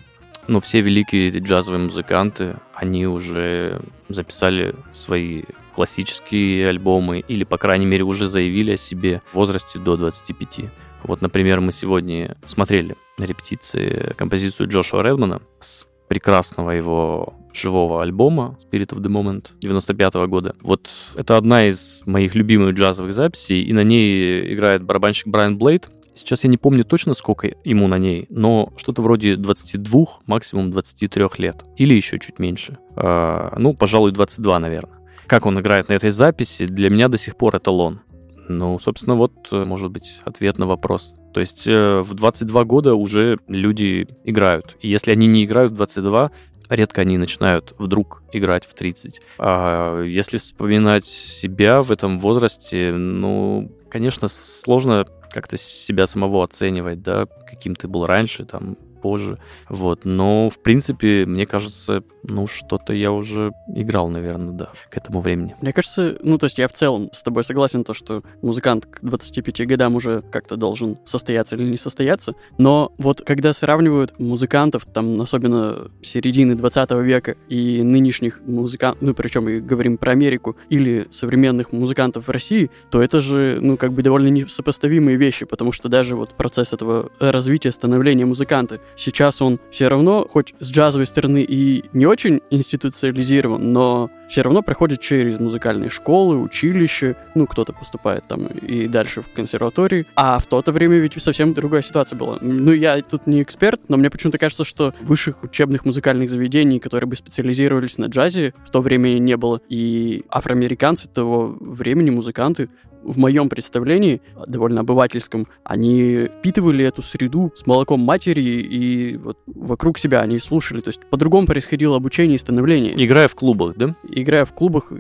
ну, 0.50 0.60
все 0.60 0.82
великие 0.82 1.30
джазовые 1.30 1.82
музыканты, 1.82 2.58
они 2.74 3.08
уже 3.08 3.80
записали 4.10 4.76
свои 4.92 5.44
классические 5.74 6.68
альбомы 6.68 7.20
или, 7.20 7.46
по 7.46 7.58
крайней 7.58 7.86
мере, 7.86 8.04
уже 8.04 8.28
заявили 8.28 8.74
о 8.74 8.78
себе 8.78 9.22
в 9.32 9.36
возрасте 9.36 9.80
до 9.80 9.96
25. 9.96 10.70
Вот, 11.04 11.22
например, 11.22 11.62
мы 11.62 11.72
сегодня 11.72 12.36
смотрели 12.46 12.98
на 13.18 13.24
репетиции 13.24 14.14
композицию 14.18 14.68
Джошуа 14.68 15.04
Редмана 15.04 15.42
с 15.62 15.88
прекрасного 16.10 16.72
его 16.72 17.34
живого 17.56 18.02
альбома 18.02 18.58
Spirit 18.64 18.90
of 18.90 19.02
the 19.02 19.10
Moment 19.10 19.48
95 19.62 20.16
-го 20.16 20.28
года. 20.28 20.56
Вот 20.62 20.90
это 21.16 21.38
одна 21.38 21.68
из 21.68 22.02
моих 22.06 22.36
любимых 22.36 22.76
джазовых 22.76 23.14
записей, 23.14 23.62
и 23.64 23.74
на 23.74 23.84
ней 23.84 24.54
играет 24.54 24.84
барабанщик 24.84 25.28
Брайан 25.28 25.58
Блейд. 25.58 25.90
Сейчас 26.14 26.46
я 26.46 26.50
не 26.50 26.58
помню 26.58 26.86
точно, 26.86 27.14
сколько 27.14 27.54
ему 27.66 27.88
на 27.88 27.98
ней, 27.98 28.28
но 28.30 28.72
что-то 28.78 29.02
вроде 29.02 29.36
22, 29.36 30.06
максимум 30.28 30.72
23 30.72 31.26
лет. 31.38 31.66
Или 31.76 31.94
еще 31.94 32.20
чуть 32.20 32.40
меньше. 32.40 32.78
А, 32.96 33.54
ну, 33.58 33.74
пожалуй, 33.74 34.12
22, 34.12 34.60
наверное. 34.60 34.96
Как 35.28 35.46
он 35.46 35.60
играет 35.60 35.90
на 35.90 35.94
этой 35.94 36.12
записи, 36.12 36.68
для 36.68 36.90
меня 36.90 37.10
до 37.10 37.18
сих 37.18 37.36
пор 37.36 37.58
эталон. 37.58 38.00
Ну, 38.48 38.80
собственно, 38.80 39.16
вот, 39.16 39.34
э, 39.52 39.66
может 39.66 39.92
быть, 39.92 40.22
ответ 40.24 40.58
на 40.58 40.68
вопрос. 40.68 41.14
То 41.34 41.40
есть 41.40 41.68
э, 41.68 42.02
в 42.02 42.14
22 42.14 42.64
года 42.64 42.96
уже 42.96 43.40
люди 43.48 44.08
играют. 44.24 44.78
И 44.82 44.90
если 44.90 45.12
они 45.12 45.28
не 45.28 45.44
играют 45.44 45.74
в 45.74 45.76
22, 45.76 46.32
редко 46.70 47.02
они 47.02 47.18
начинают 47.18 47.74
вдруг 47.78 48.24
играть 48.32 48.66
в 48.66 48.74
30. 48.74 49.22
А 49.38 50.02
если 50.02 50.38
вспоминать 50.38 51.06
себя 51.06 51.82
в 51.82 51.92
этом 51.92 52.20
возрасте, 52.20 52.92
ну, 52.92 53.72
конечно, 53.90 54.28
сложно 54.28 55.06
как-то 55.32 55.58
себя 55.58 56.06
самого 56.06 56.44
оценивать, 56.44 57.02
да, 57.02 57.26
каким 57.26 57.76
ты 57.76 57.88
был 57.88 58.06
раньше, 58.06 58.46
там, 58.46 58.78
позже. 59.06 59.38
Вот. 59.70 60.04
Но, 60.04 60.50
в 60.50 60.58
принципе, 60.64 61.28
мне 61.28 61.46
кажется, 61.46 62.04
ну, 62.24 62.48
что-то 62.48 62.92
я 62.92 63.12
уже 63.12 63.52
играл, 63.68 64.08
наверное, 64.08 64.52
да, 64.52 64.70
к 64.90 64.98
этому 64.98 65.22
времени. 65.22 65.56
Мне 65.62 65.74
кажется, 65.74 66.18
ну, 66.24 66.40
то 66.40 66.46
есть 66.46 66.58
я 66.58 66.68
в 66.68 66.74
целом 66.74 67.10
с 67.14 67.22
тобой 67.22 67.44
согласен, 67.44 67.84
то, 67.84 67.94
что 67.94 68.24
музыкант 68.42 68.88
к 68.88 69.00
25 69.04 69.68
годам 69.68 69.94
уже 69.96 70.24
как-то 70.32 70.56
должен 70.56 70.98
состояться 71.06 71.56
или 71.56 71.70
не 71.70 71.78
состояться, 71.78 72.34
но 72.58 72.94
вот 72.98 73.22
когда 73.22 73.54
сравнивают 73.54 74.20
музыкантов, 74.20 74.86
там, 74.86 75.22
особенно 75.22 75.92
середины 76.02 76.56
20 76.56 76.92
века 77.04 77.36
и 77.48 77.84
нынешних 77.84 78.42
музыкантов, 78.42 79.04
ну, 79.04 79.14
причем 79.14 79.48
и 79.50 79.60
говорим 79.60 79.98
про 79.98 80.14
Америку, 80.14 80.56
или 80.70 81.06
современных 81.12 81.72
музыкантов 81.72 82.28
в 82.28 82.32
России, 82.32 82.72
то 82.90 83.04
это 83.04 83.22
же, 83.22 83.60
ну, 83.62 83.78
как 83.78 83.94
бы 83.94 84.02
довольно 84.02 84.30
несопоставимые 84.30 85.18
вещи, 85.18 85.46
потому 85.46 85.72
что 85.72 85.90
даже 85.90 86.16
вот 86.16 86.34
процесс 86.36 86.74
этого 86.74 87.12
развития, 87.20 87.72
становления 87.72 88.26
музыканта 88.26 88.80
Сейчас 88.98 89.42
он 89.42 89.60
все 89.72 89.88
равно, 89.88 90.26
хоть 90.30 90.54
с 90.60 90.72
джазовой 90.72 91.08
стороны 91.08 91.44
и 91.48 91.86
не 91.94 92.06
очень 92.06 92.42
институциализирован, 92.50 93.74
но 93.74 94.10
все 94.28 94.42
равно 94.42 94.62
проходит 94.62 95.02
через 95.02 95.40
музыкальные 95.40 95.90
школы, 95.90 96.38
училища, 96.42 97.16
ну, 97.36 97.46
кто-то 97.46 97.74
поступает 97.74 98.28
там 98.28 98.48
и 98.48 98.88
дальше 98.88 99.22
в 99.22 99.32
консерватории. 99.34 100.06
А 100.16 100.40
в 100.40 100.46
то-то 100.46 100.72
время 100.72 100.98
ведь 100.98 101.22
совсем 101.22 101.54
другая 101.54 101.82
ситуация 101.82 102.18
была. 102.18 102.38
Ну, 102.42 102.72
я 102.72 103.02
тут 103.02 103.28
не 103.28 103.42
эксперт, 103.42 103.82
но 103.88 103.98
мне 103.98 104.10
почему-то 104.10 104.38
кажется, 104.38 104.64
что 104.64 104.94
высших 105.02 105.44
учебных 105.44 105.86
музыкальных 105.86 106.30
заведений, 106.30 106.80
которые 106.80 107.08
бы 107.08 107.16
специализировались 107.16 107.98
на 107.98 108.06
джазе, 108.06 108.54
в 108.66 108.72
то 108.72 108.82
время 108.82 109.10
не 109.20 109.38
было. 109.38 109.62
И 109.70 110.24
афроамериканцы 110.30 111.08
того 111.08 111.56
времени, 111.60 112.10
музыканты, 112.10 112.70
в 113.06 113.18
моем 113.18 113.50
представлении, 113.50 114.22
довольно 114.48 114.82
обывательском, 114.82 115.48
они 115.64 116.30
впитывали 116.40 116.84
эту 116.84 117.02
среду 117.02 117.54
с 117.56 117.66
молоком 117.66 118.02
матери 118.02 118.42
и 118.42 119.18
вот 119.18 119.38
вокруг 119.46 119.98
себя 119.98 120.22
они 120.22 120.40
слушали. 120.40 120.82
То 120.82 120.90
есть 120.90 121.02
по-другому 121.10 121.48
происходило 121.48 121.96
обучение 121.96 122.36
и 122.36 122.40
становление. 122.40 122.94
Играя 122.98 123.28
в 123.28 123.36
клубах, 123.36 123.76
да? 123.78 123.96
Играя 124.10 124.46
в 124.46 124.54
клубах, 124.54 124.92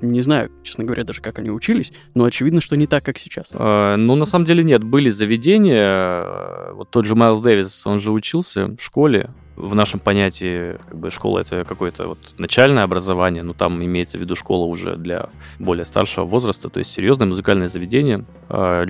не 0.00 0.20
знаю, 0.20 0.50
честно 0.62 0.84
говоря, 0.84 1.04
даже 1.04 1.22
как 1.22 1.38
они 1.38 1.50
учились, 1.50 1.92
но 2.14 2.24
очевидно, 2.24 2.60
что 2.60 2.76
не 2.76 2.86
так, 2.86 3.04
как 3.04 3.18
сейчас. 3.18 3.50
А, 3.52 3.96
ну, 3.96 4.16
на 4.16 4.24
самом 4.24 4.44
деле 4.44 4.64
нет. 4.64 4.82
Были 4.82 5.08
заведения, 5.08 6.72
вот 6.72 6.90
тот 6.90 7.06
же 7.06 7.14
Майлз 7.14 7.40
Дэвис, 7.40 7.86
он 7.86 7.98
же 7.98 8.10
учился 8.12 8.66
в 8.66 8.80
школе 8.80 9.30
в 9.62 9.74
нашем 9.74 10.00
понятии 10.00 10.76
как 10.88 10.98
бы 10.98 11.10
школа 11.10 11.38
это 11.38 11.64
какое-то 11.64 12.08
вот 12.08 12.18
начальное 12.38 12.82
образование, 12.82 13.42
но 13.42 13.52
там 13.52 13.82
имеется 13.84 14.18
в 14.18 14.20
виду 14.20 14.34
школа 14.34 14.66
уже 14.66 14.96
для 14.96 15.28
более 15.58 15.84
старшего 15.84 16.24
возраста, 16.24 16.68
то 16.68 16.78
есть 16.78 16.90
серьезное 16.90 17.28
музыкальное 17.28 17.68
заведение, 17.68 18.24
э, 18.48 18.84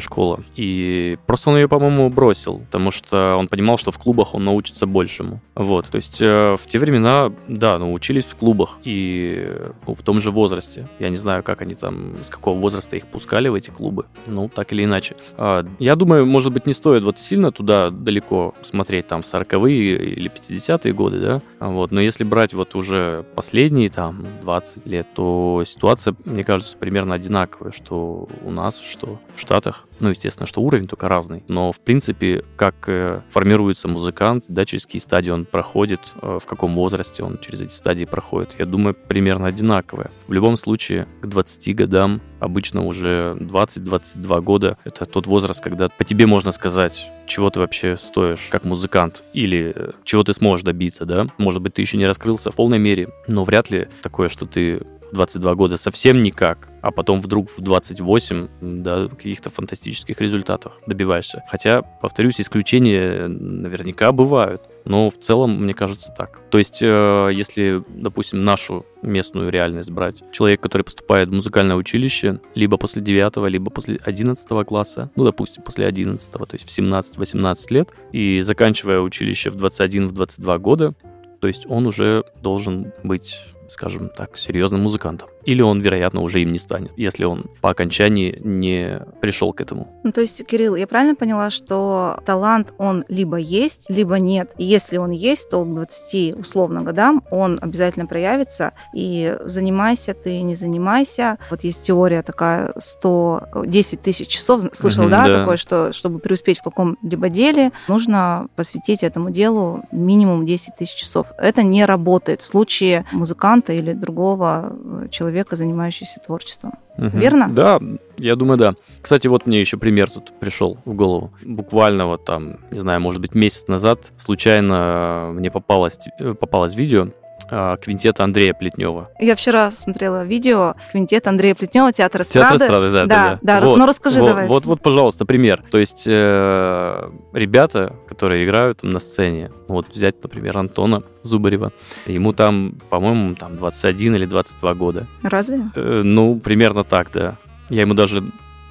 школа. 0.00 0.40
И 0.56 1.16
просто 1.26 1.50
он 1.50 1.56
ее, 1.56 1.68
по-моему, 1.68 2.10
бросил, 2.10 2.58
потому 2.58 2.90
что 2.90 3.36
он 3.36 3.48
понимал, 3.48 3.76
что 3.76 3.92
в 3.92 3.98
клубах 3.98 4.34
он 4.34 4.44
научится 4.44 4.86
большему. 4.86 5.40
Вот, 5.54 5.86
то 5.86 5.96
есть 5.96 6.20
э, 6.20 6.56
в 6.56 6.66
те 6.66 6.78
времена, 6.78 7.32
да, 7.48 7.78
научились 7.78 8.24
в 8.24 8.34
клубах 8.36 8.78
и 8.84 9.48
ну, 9.86 9.94
в 9.94 10.02
том 10.02 10.20
же 10.20 10.30
возрасте. 10.30 10.88
Я 10.98 11.08
не 11.08 11.16
знаю, 11.16 11.42
как 11.42 11.62
они 11.62 11.74
там, 11.74 12.14
с 12.22 12.28
какого 12.28 12.58
возраста 12.58 12.96
их 12.96 13.06
пускали 13.06 13.48
в 13.48 13.54
эти 13.54 13.70
клубы, 13.70 14.06
ну, 14.26 14.48
так 14.48 14.72
или 14.72 14.84
иначе. 14.84 15.16
А, 15.36 15.64
я 15.78 15.96
думаю, 15.96 16.26
может 16.26 16.52
быть, 16.52 16.66
не 16.66 16.72
стоит 16.72 17.04
вот 17.04 17.18
сильно 17.18 17.52
туда 17.52 17.90
далеко 17.90 18.54
смотреть, 18.62 19.06
там, 19.06 19.22
в 19.22 19.24
40-е 19.24 19.99
или 20.00 20.30
50-е 20.30 20.92
годы, 20.92 21.20
да, 21.20 21.42
вот, 21.60 21.90
но 21.90 22.00
если 22.00 22.24
брать 22.24 22.54
вот 22.54 22.74
уже 22.74 23.24
последние, 23.34 23.88
там, 23.88 24.26
20 24.42 24.86
лет, 24.86 25.06
то 25.14 25.62
ситуация, 25.66 26.14
мне 26.24 26.44
кажется, 26.44 26.76
примерно 26.76 27.14
одинаковая, 27.14 27.72
что 27.72 28.28
у 28.42 28.50
нас, 28.50 28.78
что 28.78 29.20
в 29.34 29.40
Штатах. 29.40 29.86
Ну, 30.00 30.08
естественно, 30.08 30.46
что 30.46 30.62
уровень 30.62 30.86
только 30.86 31.08
разный. 31.08 31.44
Но, 31.48 31.72
в 31.72 31.80
принципе, 31.80 32.42
как 32.56 32.88
э, 32.88 33.20
формируется 33.28 33.86
музыкант, 33.86 34.44
да, 34.48 34.64
через 34.64 34.86
какие 34.86 35.00
стадии 35.00 35.30
он 35.30 35.44
проходит, 35.44 36.00
э, 36.22 36.38
в 36.40 36.46
каком 36.46 36.74
возрасте 36.74 37.22
он 37.22 37.38
через 37.38 37.60
эти 37.60 37.72
стадии 37.72 38.06
проходит, 38.06 38.56
я 38.58 38.64
думаю, 38.64 38.94
примерно 38.94 39.48
одинаковое. 39.48 40.10
В 40.26 40.32
любом 40.32 40.56
случае, 40.56 41.06
к 41.20 41.26
20 41.26 41.76
годам, 41.76 42.22
обычно 42.40 42.84
уже 42.84 43.36
20-22 43.38 44.40
года, 44.42 44.78
это 44.84 45.04
тот 45.04 45.26
возраст, 45.26 45.62
когда 45.62 45.88
по 45.88 46.04
тебе 46.04 46.26
можно 46.26 46.52
сказать, 46.52 47.10
чего 47.26 47.50
ты 47.50 47.60
вообще 47.60 47.96
стоишь 47.96 48.48
как 48.50 48.64
музыкант 48.64 49.24
или 49.32 49.72
э, 49.74 49.92
чего 50.04 50.24
ты 50.24 50.32
сможешь 50.34 50.64
добиться, 50.64 51.04
да. 51.04 51.26
Может 51.38 51.62
быть, 51.62 51.74
ты 51.74 51.82
еще 51.82 51.96
не 51.96 52.06
раскрылся 52.06 52.50
в 52.50 52.56
полной 52.56 52.78
мере, 52.78 53.08
но 53.28 53.44
вряд 53.44 53.70
ли 53.70 53.88
такое, 54.02 54.28
что 54.28 54.46
ты 54.46 54.80
22 55.12 55.54
года 55.54 55.76
совсем 55.76 56.22
никак, 56.22 56.68
а 56.82 56.90
потом 56.90 57.20
вдруг 57.20 57.50
в 57.50 57.60
28 57.60 58.48
да, 58.60 59.08
каких-то 59.08 59.50
фантастических 59.50 60.20
результатов 60.20 60.72
добиваешься. 60.86 61.42
Хотя, 61.48 61.82
повторюсь, 61.82 62.40
исключения 62.40 63.26
наверняка 63.28 64.12
бывают. 64.12 64.62
Но 64.84 65.10
в 65.10 65.18
целом, 65.18 65.62
мне 65.62 65.74
кажется, 65.74 66.12
так. 66.16 66.40
То 66.50 66.58
есть, 66.58 66.80
э, 66.82 67.30
если, 67.32 67.82
допустим, 67.88 68.42
нашу 68.42 68.86
местную 69.02 69.50
реальность 69.50 69.90
брать, 69.90 70.22
человек, 70.32 70.60
который 70.60 70.82
поступает 70.82 71.28
в 71.28 71.32
музыкальное 71.32 71.76
училище, 71.76 72.40
либо 72.54 72.76
после 72.76 73.02
9, 73.02 73.48
либо 73.48 73.70
после 73.70 73.98
11 74.04 74.64
класса, 74.64 75.10
ну, 75.16 75.24
допустим, 75.24 75.62
после 75.62 75.86
11, 75.86 76.30
то 76.30 76.46
есть 76.52 76.68
в 76.68 76.78
17-18 76.78 77.56
лет, 77.70 77.90
и 78.12 78.40
заканчивая 78.40 79.00
училище 79.00 79.50
в 79.50 79.56
21-22 79.56 80.58
года, 80.58 80.94
то 81.40 81.46
есть 81.46 81.66
он 81.68 81.86
уже 81.86 82.24
должен 82.42 82.92
быть 83.02 83.40
скажем 83.70 84.08
так, 84.08 84.36
серьезным 84.36 84.80
музыкантом. 84.82 85.28
Или 85.44 85.62
он, 85.62 85.80
вероятно, 85.80 86.20
уже 86.20 86.42
им 86.42 86.50
не 86.52 86.58
станет, 86.58 86.92
если 86.96 87.24
он 87.24 87.46
по 87.60 87.70
окончании 87.70 88.40
не 88.44 89.00
пришел 89.20 89.52
к 89.52 89.60
этому. 89.60 89.88
Ну, 90.04 90.12
то 90.12 90.20
есть, 90.20 90.44
Кирилл, 90.46 90.76
я 90.76 90.86
правильно 90.86 91.14
поняла, 91.14 91.50
что 91.50 92.18
талант, 92.24 92.72
он 92.78 93.04
либо 93.08 93.36
есть, 93.36 93.88
либо 93.88 94.18
нет. 94.18 94.50
И 94.58 94.64
если 94.64 94.96
он 94.96 95.10
есть, 95.10 95.50
то 95.50 95.64
к 95.64 95.74
20, 95.74 96.38
условно, 96.38 96.82
годам 96.82 97.22
он 97.30 97.58
обязательно 97.60 98.06
проявится. 98.06 98.72
И 98.94 99.36
занимайся 99.44 100.14
ты, 100.14 100.40
не 100.42 100.56
занимайся. 100.56 101.38
Вот 101.50 101.64
есть 101.64 101.82
теория 101.82 102.22
такая 102.22 102.72
110 102.76 104.00
тысяч 104.00 104.28
часов, 104.28 104.64
слышал, 104.72 105.02
угу, 105.02 105.10
да, 105.10 105.26
да, 105.26 105.40
такое, 105.40 105.56
что 105.56 105.92
чтобы 105.92 106.18
преуспеть 106.18 106.58
в 106.58 106.62
каком-либо 106.62 107.28
деле, 107.28 107.72
нужно 107.88 108.48
посвятить 108.56 109.02
этому 109.02 109.30
делу 109.30 109.84
минимум 109.92 110.46
10 110.46 110.76
тысяч 110.76 110.94
часов. 110.94 111.28
Это 111.38 111.62
не 111.62 111.84
работает 111.84 112.42
в 112.42 112.44
случае 112.44 113.04
музыканта 113.12 113.72
или 113.72 113.92
другого 113.92 114.76
человека 115.08 115.56
занимающегося 115.56 116.20
творчеством. 116.20 116.72
Угу. 116.98 117.18
Верно? 117.18 117.48
Да, 117.48 117.80
я 118.18 118.36
думаю, 118.36 118.58
да. 118.58 118.74
Кстати, 119.00 119.26
вот 119.26 119.46
мне 119.46 119.60
еще 119.60 119.76
пример 119.76 120.10
тут 120.10 120.32
пришел 120.38 120.78
в 120.84 120.94
голову. 120.94 121.32
Буквально 121.42 122.06
вот 122.06 122.24
там, 122.24 122.58
не 122.70 122.80
знаю, 122.80 123.00
может 123.00 123.20
быть, 123.20 123.34
месяц 123.34 123.68
назад 123.68 124.12
случайно 124.18 125.30
мне 125.32 125.50
попалось, 125.50 125.98
попалось 126.38 126.74
видео, 126.74 127.08
а, 127.50 127.76
квинтета 127.76 128.24
Андрея 128.24 128.54
Плетнева. 128.54 129.10
Я 129.18 129.34
вчера 129.34 129.70
смотрела 129.70 130.24
видео 130.24 130.74
квинтет 130.92 131.26
Андрея 131.26 131.54
Плетнева, 131.54 131.92
театр 131.92 132.22
эстрады. 132.22 132.58
Театр 132.58 132.66
эстрады, 132.66 132.92
да. 132.92 133.06
Да, 133.06 133.38
да. 133.42 133.60
да. 133.60 133.66
Вот, 133.66 133.78
ну 133.78 133.86
расскажи 133.86 134.20
вот, 134.20 134.26
давай. 134.26 134.46
Вот, 134.46 134.64
вот, 134.64 134.80
пожалуйста, 134.80 135.26
пример. 135.26 135.62
То 135.70 135.78
есть 135.78 136.04
э, 136.06 137.10
ребята, 137.32 137.96
которые 138.08 138.44
играют 138.44 138.82
на 138.82 139.00
сцене, 139.00 139.50
вот 139.68 139.88
взять, 139.88 140.22
например, 140.22 140.56
Антона 140.58 141.02
Зубарева, 141.22 141.72
ему 142.06 142.32
там, 142.32 142.74
по-моему, 142.88 143.34
там 143.34 143.56
21 143.56 144.14
или 144.16 144.26
22 144.26 144.74
года. 144.74 145.06
Разве? 145.22 145.70
Э, 145.74 146.02
ну, 146.04 146.38
примерно 146.38 146.84
так, 146.84 147.10
да. 147.12 147.36
Я 147.68 147.82
ему 147.82 147.94
даже 147.94 148.24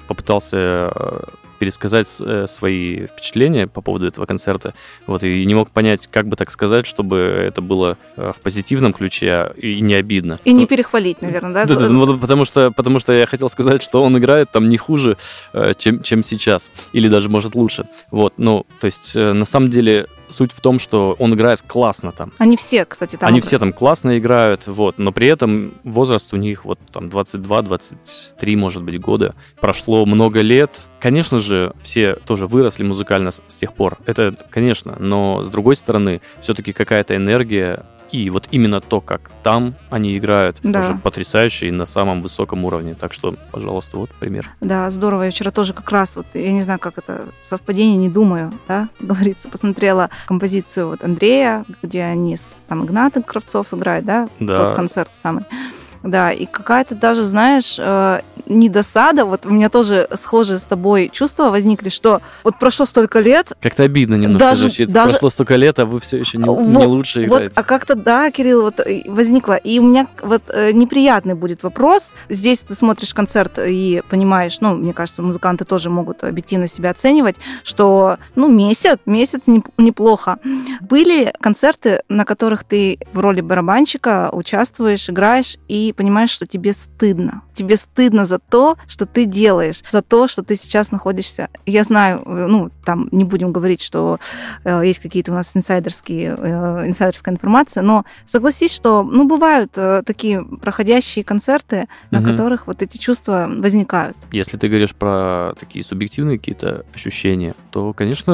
попытался 0.08 0.92
э, 0.94 1.20
пересказать 1.60 2.08
э, 2.20 2.46
свои 2.48 3.06
впечатления 3.06 3.66
по 3.66 3.82
поводу 3.82 4.06
этого 4.06 4.24
концерта. 4.24 4.72
Вот, 5.06 5.22
и 5.22 5.44
не 5.44 5.54
мог 5.54 5.70
понять, 5.70 6.08
как 6.10 6.26
бы 6.26 6.34
так 6.34 6.50
сказать, 6.50 6.86
чтобы 6.86 7.16
это 7.18 7.60
было 7.60 7.98
э, 8.16 8.32
в 8.34 8.40
позитивном 8.40 8.94
ключе 8.94 9.52
и 9.58 9.80
не 9.82 9.94
обидно. 9.94 10.40
И 10.44 10.52
не 10.54 10.66
перехвалить, 10.66 11.20
наверное, 11.20 11.52
да? 11.52 11.66
Да, 11.66 11.74
да, 11.78 11.88
ну, 11.90 12.18
потому, 12.18 12.46
что, 12.46 12.70
потому 12.70 12.98
что 12.98 13.12
я 13.12 13.26
хотел 13.26 13.50
сказать, 13.50 13.82
что 13.82 14.02
он 14.02 14.16
играет 14.16 14.50
там 14.50 14.70
не 14.70 14.78
хуже, 14.78 15.18
чем, 15.76 16.02
чем 16.02 16.22
сейчас. 16.22 16.70
Или 16.94 17.08
даже, 17.08 17.28
может, 17.28 17.54
лучше. 17.54 17.84
Вот, 18.10 18.34
ну, 18.38 18.64
то 18.80 18.86
есть, 18.86 19.14
на 19.14 19.44
самом 19.44 19.68
деле, 19.68 20.06
суть 20.30 20.52
в 20.52 20.60
том, 20.60 20.78
что 20.78 21.16
он 21.18 21.34
играет 21.34 21.62
классно 21.66 22.12
там. 22.12 22.32
Они 22.38 22.56
все, 22.56 22.84
кстати, 22.84 23.16
там 23.16 23.28
Они 23.28 23.38
играют. 23.38 23.46
все 23.46 23.58
там 23.58 23.72
классно 23.72 24.18
играют, 24.18 24.66
вот, 24.66 24.98
но 24.98 25.12
при 25.12 25.28
этом 25.28 25.74
возраст 25.84 26.32
у 26.32 26.36
них 26.36 26.64
вот 26.64 26.78
там 26.92 27.08
22-23, 27.08 28.56
может 28.56 28.82
быть, 28.82 29.00
года. 29.00 29.34
Прошло 29.60 30.06
много 30.06 30.40
лет. 30.40 30.82
Конечно 31.00 31.38
же, 31.38 31.72
все 31.82 32.14
тоже 32.14 32.46
выросли 32.46 32.82
музыкально 32.82 33.30
с, 33.30 33.42
с 33.48 33.54
тех 33.54 33.72
пор. 33.74 33.98
Это, 34.06 34.36
конечно, 34.50 34.96
но 34.98 35.42
с 35.42 35.48
другой 35.48 35.76
стороны, 35.76 36.20
все-таки 36.40 36.72
какая-то 36.72 37.16
энергия 37.16 37.84
и 38.12 38.30
вот 38.30 38.48
именно 38.50 38.80
то, 38.80 39.00
как 39.00 39.30
там 39.42 39.74
они 39.88 40.16
играют, 40.16 40.58
да. 40.62 40.80
тоже 40.82 40.98
потрясающе 40.98 41.68
и 41.68 41.70
на 41.70 41.86
самом 41.86 42.22
высоком 42.22 42.64
уровне. 42.64 42.94
Так 42.94 43.12
что, 43.12 43.36
пожалуйста, 43.52 43.96
вот 43.96 44.10
пример. 44.10 44.50
Да, 44.60 44.90
здорово. 44.90 45.24
Я 45.24 45.30
вчера 45.30 45.50
тоже 45.50 45.72
как 45.72 45.90
раз, 45.90 46.16
вот, 46.16 46.26
я 46.34 46.52
не 46.52 46.62
знаю, 46.62 46.78
как 46.78 46.98
это 46.98 47.26
совпадение, 47.40 47.96
не 47.96 48.08
думаю, 48.08 48.52
да, 48.68 48.88
говорится, 49.00 49.48
посмотрела 49.48 50.10
композицию 50.26 50.88
вот 50.88 51.04
Андрея, 51.04 51.64
где 51.82 52.02
они 52.02 52.36
с 52.36 52.62
там 52.68 52.84
Игнатом 52.84 53.22
Кравцов 53.22 53.72
играют, 53.72 54.04
да, 54.04 54.28
да. 54.38 54.56
тот 54.56 54.76
концерт 54.76 55.10
самый. 55.12 55.44
Да, 56.02 56.32
и 56.32 56.46
какая-то 56.46 56.94
даже, 56.94 57.24
знаешь, 57.24 57.76
э, 57.78 58.20
не 58.46 58.68
досада, 58.68 59.24
вот 59.24 59.46
у 59.46 59.50
меня 59.50 59.68
тоже 59.68 60.08
схожие 60.14 60.58
с 60.58 60.62
тобой 60.62 61.10
чувства 61.12 61.50
возникли, 61.50 61.88
что 61.88 62.20
вот 62.42 62.58
прошло 62.58 62.86
столько 62.86 63.20
лет. 63.20 63.52
Как-то 63.60 63.84
обидно 63.84 64.14
немножко 64.14 64.38
даже, 64.38 64.62
звучит. 64.64 64.90
Даже... 64.90 65.10
Прошло 65.10 65.30
столько 65.30 65.56
лет, 65.56 65.78
а 65.78 65.86
вы 65.86 66.00
все 66.00 66.18
еще 66.18 66.38
не, 66.38 66.44
вот, 66.44 66.60
не 66.60 66.86
лучше 66.86 67.24
играете. 67.24 67.50
Вот, 67.50 67.58
а 67.58 67.62
как-то, 67.62 67.94
да, 67.94 68.30
Кирилл, 68.30 68.62
вот 68.62 68.80
э, 68.80 69.02
возникло. 69.06 69.54
И 69.54 69.78
у 69.78 69.82
меня 69.82 70.06
вот 70.22 70.42
э, 70.48 70.72
неприятный 70.72 71.34
будет 71.34 71.62
вопрос. 71.62 72.12
Здесь 72.28 72.60
ты 72.60 72.74
смотришь 72.74 73.14
концерт 73.14 73.58
и 73.64 74.02
понимаешь, 74.08 74.58
ну, 74.60 74.74
мне 74.74 74.92
кажется, 74.92 75.22
музыканты 75.22 75.64
тоже 75.64 75.90
могут 75.90 76.24
объективно 76.24 76.66
себя 76.66 76.90
оценивать, 76.90 77.36
что, 77.62 78.16
ну, 78.34 78.48
месяц, 78.48 78.98
месяц 79.06 79.42
неплохо. 79.78 80.38
Были 80.80 81.32
концерты, 81.40 82.02
на 82.08 82.24
которых 82.24 82.64
ты 82.64 82.98
в 83.12 83.20
роли 83.20 83.42
барабанщика 83.42 84.30
участвуешь, 84.32 85.08
играешь 85.08 85.56
и 85.68 85.89
понимаешь, 85.92 86.30
что 86.30 86.46
тебе 86.46 86.72
стыдно. 86.72 87.42
Тебе 87.54 87.76
стыдно 87.76 88.24
за 88.24 88.38
то, 88.38 88.76
что 88.86 89.06
ты 89.06 89.24
делаешь, 89.24 89.82
за 89.90 90.02
то, 90.02 90.28
что 90.28 90.42
ты 90.42 90.56
сейчас 90.56 90.92
находишься. 90.92 91.48
Я 91.66 91.84
знаю, 91.84 92.22
э, 92.24 92.46
ну, 92.46 92.70
там 92.84 93.08
не 93.12 93.24
будем 93.24 93.52
говорить, 93.52 93.82
что 93.82 94.18
э, 94.64 94.82
есть 94.84 95.00
какие-то 95.00 95.32
у 95.32 95.34
нас 95.34 95.56
инсайдерские, 95.56 96.36
э, 96.36 96.88
инсайдерская 96.88 97.34
информация, 97.34 97.82
но 97.82 98.04
согласись, 98.26 98.74
что, 98.74 99.02
ну, 99.02 99.26
бывают 99.26 99.72
э, 99.76 100.02
такие 100.04 100.44
проходящие 100.44 101.24
концерты, 101.24 101.86
на 102.10 102.20
угу. 102.20 102.30
которых 102.30 102.66
вот 102.66 102.82
эти 102.82 102.98
чувства 102.98 103.48
возникают. 103.48 104.16
Если 104.32 104.56
ты 104.56 104.68
говоришь 104.68 104.94
про 104.94 105.54
такие 105.58 105.84
субъективные 105.84 106.38
какие-то 106.38 106.84
ощущения, 106.94 107.54
то, 107.70 107.92
конечно, 107.92 108.32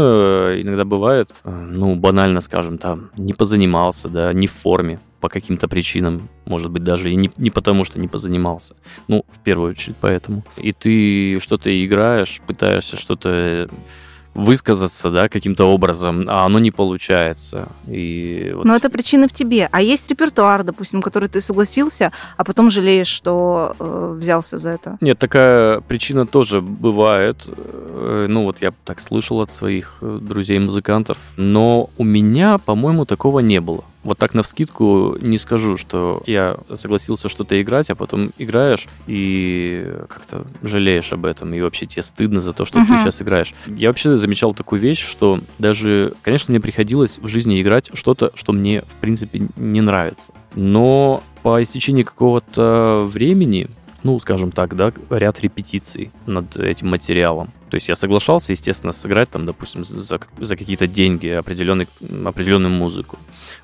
иногда 0.56 0.84
бывает, 0.84 1.34
э, 1.44 1.50
ну, 1.50 1.94
банально, 1.96 2.40
скажем, 2.40 2.78
там, 2.78 3.10
не 3.16 3.34
позанимался, 3.34 4.08
да, 4.08 4.32
не 4.32 4.46
в 4.46 4.52
форме 4.52 5.00
по 5.20 5.28
каким-то 5.28 5.68
причинам, 5.68 6.28
может 6.44 6.70
быть, 6.70 6.84
даже 6.84 7.10
и 7.10 7.16
не, 7.16 7.30
не 7.36 7.50
потому, 7.50 7.84
что 7.84 7.98
не 7.98 8.08
позанимался. 8.08 8.74
Ну, 9.08 9.24
в 9.30 9.38
первую 9.40 9.70
очередь 9.70 9.96
поэтому. 10.00 10.44
И 10.56 10.72
ты 10.72 11.38
что-то 11.40 11.70
играешь, 11.84 12.40
пытаешься 12.46 12.96
что-то 12.96 13.68
высказаться, 14.36 15.10
да, 15.10 15.28
каким-то 15.28 15.64
образом, 15.64 16.26
а 16.28 16.44
оно 16.44 16.58
не 16.58 16.70
получается. 16.70 17.68
И 17.88 18.52
вот... 18.54 18.66
Но 18.66 18.76
это 18.76 18.90
причина 18.90 19.28
в 19.28 19.32
тебе. 19.32 19.68
А 19.72 19.80
есть 19.80 20.10
репертуар, 20.10 20.62
допустим, 20.62 21.00
который 21.00 21.28
ты 21.28 21.40
согласился, 21.40 22.12
а 22.36 22.44
потом 22.44 22.70
жалеешь, 22.70 23.08
что 23.08 23.74
э, 23.78 24.14
взялся 24.18 24.58
за 24.58 24.70
это? 24.70 24.98
Нет, 25.00 25.18
такая 25.18 25.80
причина 25.80 26.26
тоже 26.26 26.60
бывает. 26.60 27.48
Э, 27.48 28.26
ну 28.28 28.44
вот 28.44 28.60
я 28.60 28.74
так 28.84 29.00
слышал 29.00 29.40
от 29.40 29.50
своих 29.50 29.96
э, 30.02 30.18
друзей-музыкантов. 30.20 31.18
Но 31.36 31.88
у 31.96 32.04
меня, 32.04 32.58
по-моему, 32.58 33.06
такого 33.06 33.40
не 33.40 33.60
было 33.60 33.84
вот 34.06 34.18
так 34.18 34.34
на 34.34 34.42
вскидку 34.42 35.16
не 35.20 35.36
скажу, 35.36 35.76
что 35.76 36.22
я 36.26 36.56
согласился 36.74 37.28
что-то 37.28 37.60
играть, 37.60 37.90
а 37.90 37.96
потом 37.96 38.30
играешь 38.38 38.86
и 39.06 39.92
как-то 40.08 40.46
жалеешь 40.62 41.12
об 41.12 41.26
этом, 41.26 41.52
и 41.52 41.60
вообще 41.60 41.86
тебе 41.86 42.02
стыдно 42.02 42.40
за 42.40 42.52
то, 42.52 42.64
что 42.64 42.78
uh-huh. 42.78 42.86
ты 42.86 42.98
сейчас 42.98 43.20
играешь. 43.20 43.54
Я 43.66 43.88
вообще 43.88 44.16
замечал 44.16 44.54
такую 44.54 44.80
вещь, 44.80 45.00
что 45.00 45.40
даже, 45.58 46.14
конечно, 46.22 46.52
мне 46.52 46.60
приходилось 46.60 47.18
в 47.18 47.26
жизни 47.26 47.60
играть 47.60 47.90
что-то, 47.94 48.30
что 48.34 48.52
мне, 48.52 48.82
в 48.82 48.94
принципе, 48.96 49.48
не 49.56 49.80
нравится. 49.80 50.32
Но 50.54 51.24
по 51.42 51.60
истечении 51.62 52.04
какого-то 52.04 53.04
времени 53.12 53.68
ну, 54.02 54.18
скажем 54.20 54.52
так, 54.52 54.76
да, 54.76 54.92
ряд 55.10 55.40
репетиций 55.40 56.10
над 56.26 56.56
этим 56.56 56.88
материалом. 56.88 57.52
То 57.70 57.76
есть 57.76 57.88
я 57.88 57.96
соглашался, 57.96 58.52
естественно, 58.52 58.92
сыграть 58.92 59.30
там, 59.30 59.46
допустим, 59.46 59.84
за, 59.84 60.20
за 60.38 60.56
какие-то 60.56 60.86
деньги 60.86 61.28
определенный, 61.28 61.88
определенную 62.24 62.72
музыку. 62.72 63.18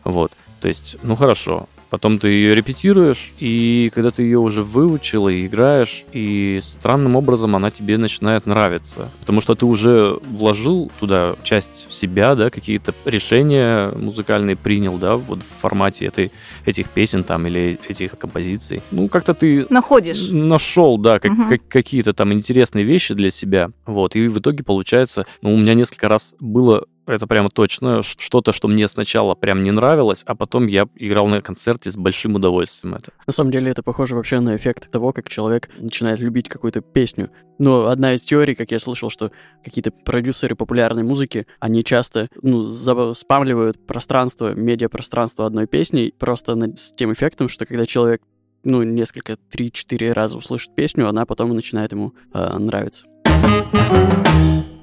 Вот. 0.05 0.33
То 0.61 0.68
есть, 0.68 0.97
ну 1.03 1.16
хорошо, 1.16 1.68
Потом 1.93 2.19
ты 2.19 2.29
ее 2.29 2.55
репетируешь, 2.55 3.35
и 3.39 3.91
когда 3.95 4.11
ты 4.11 4.23
ее 4.23 4.39
уже 4.39 4.63
выучил 4.63 5.29
и 5.29 5.47
играешь, 5.47 6.07
и 6.15 6.59
странным 6.63 7.17
образом 7.17 7.55
она 7.55 7.71
тебе 7.71 7.99
начинает 7.99 8.47
нравиться. 8.47 9.11
Потому 9.21 9.43
что 9.43 9.55
ты 9.55 9.67
уже 9.67 10.19
вложил 10.25 10.91
туда 10.99 11.37
часть 11.43 11.93
себя, 11.93 12.35
да, 12.35 12.49
какие-то 12.49 12.95
решения 13.05 13.91
музыкальные 13.91 14.57
принял, 14.57 14.97
да, 14.97 15.17
вот 15.17 15.41
в 15.41 15.61
формате 15.61 16.07
этой, 16.07 16.33
этих 16.65 16.89
песен 16.89 17.25
там 17.25 17.47
или 17.47 17.79
этих 17.87 18.17
композиций. 18.17 18.81
Ну, 18.91 19.09
как-то 19.09 19.35
ты... 19.35 19.67
Находишь. 19.69 20.31
Нашел, 20.31 20.97
да, 20.97 21.19
как, 21.19 21.33
угу. 21.33 21.43
как, 21.51 21.69
какие-то 21.69 22.15
там 22.15 22.33
интересные 22.33 22.87
вещи 22.87 23.13
для 23.13 23.29
себя. 23.29 23.71
Вот, 23.85 24.17
и 24.17 24.29
в 24.29 24.39
итоге 24.39 24.65
получается, 24.65 25.27
ну, 25.43 25.53
у 25.53 25.59
меня 25.59 25.75
несколько 25.75 26.09
раз 26.09 26.37
было 26.41 26.87
это 27.07 27.27
прямо 27.27 27.49
точно 27.49 28.03
что-то, 28.03 28.53
что 28.53 28.69
мне 28.69 28.88
сначала 28.88 29.35
прям 29.35 29.62
не 29.62 29.71
нравилось, 29.71 30.23
а 30.27 30.35
потом 30.35 30.67
я 30.67 30.87
играл 30.97 31.27
на 31.27 31.41
концерте 31.41 31.91
с 31.91 31.97
большим 31.97 32.35
удовольствием 32.35 32.95
это. 32.95 33.12
На 33.27 33.33
самом 33.33 33.51
деле 33.51 33.71
это 33.71 33.83
похоже 33.83 34.15
вообще 34.15 34.41
на 34.41 34.57
эффект 34.57 34.91
того, 34.91 35.12
как 35.12 35.29
человек 35.29 35.71
начинает 35.79 36.21
любить 36.21 36.49
какую-то 36.49 36.81
песню. 36.81 37.31
Но 37.59 37.87
одна 37.87 38.15
из 38.15 38.23
теорий, 38.23 38.55
как 38.55 38.71
я 38.71 38.79
слышал, 38.79 39.11
что 39.11 39.31
какие-то 39.65 39.91
продюсеры 39.91 40.57
популярной 40.57 41.03
музыки, 41.03 41.47
они 41.61 41.85
часто, 41.85 42.29
ну, 42.41 42.65
спамливают 42.65 43.87
пространство, 43.87 44.55
медиапространство 44.55 45.47
одной 45.47 45.67
песней 45.67 46.15
просто 46.19 46.57
с 46.77 46.93
тем 46.93 47.12
эффектом, 47.12 47.49
что 47.49 47.67
когда 47.67 47.87
человек 47.87 48.23
ну, 48.65 48.83
несколько, 48.83 49.37
три-четыре 49.37 50.12
раза 50.12 50.37
услышит 50.37 50.75
песню, 50.75 51.09
она 51.09 51.27
потом 51.27 51.55
начинает 51.55 51.93
ему 51.93 52.15
э, 52.33 52.59
нравиться. 52.59 53.05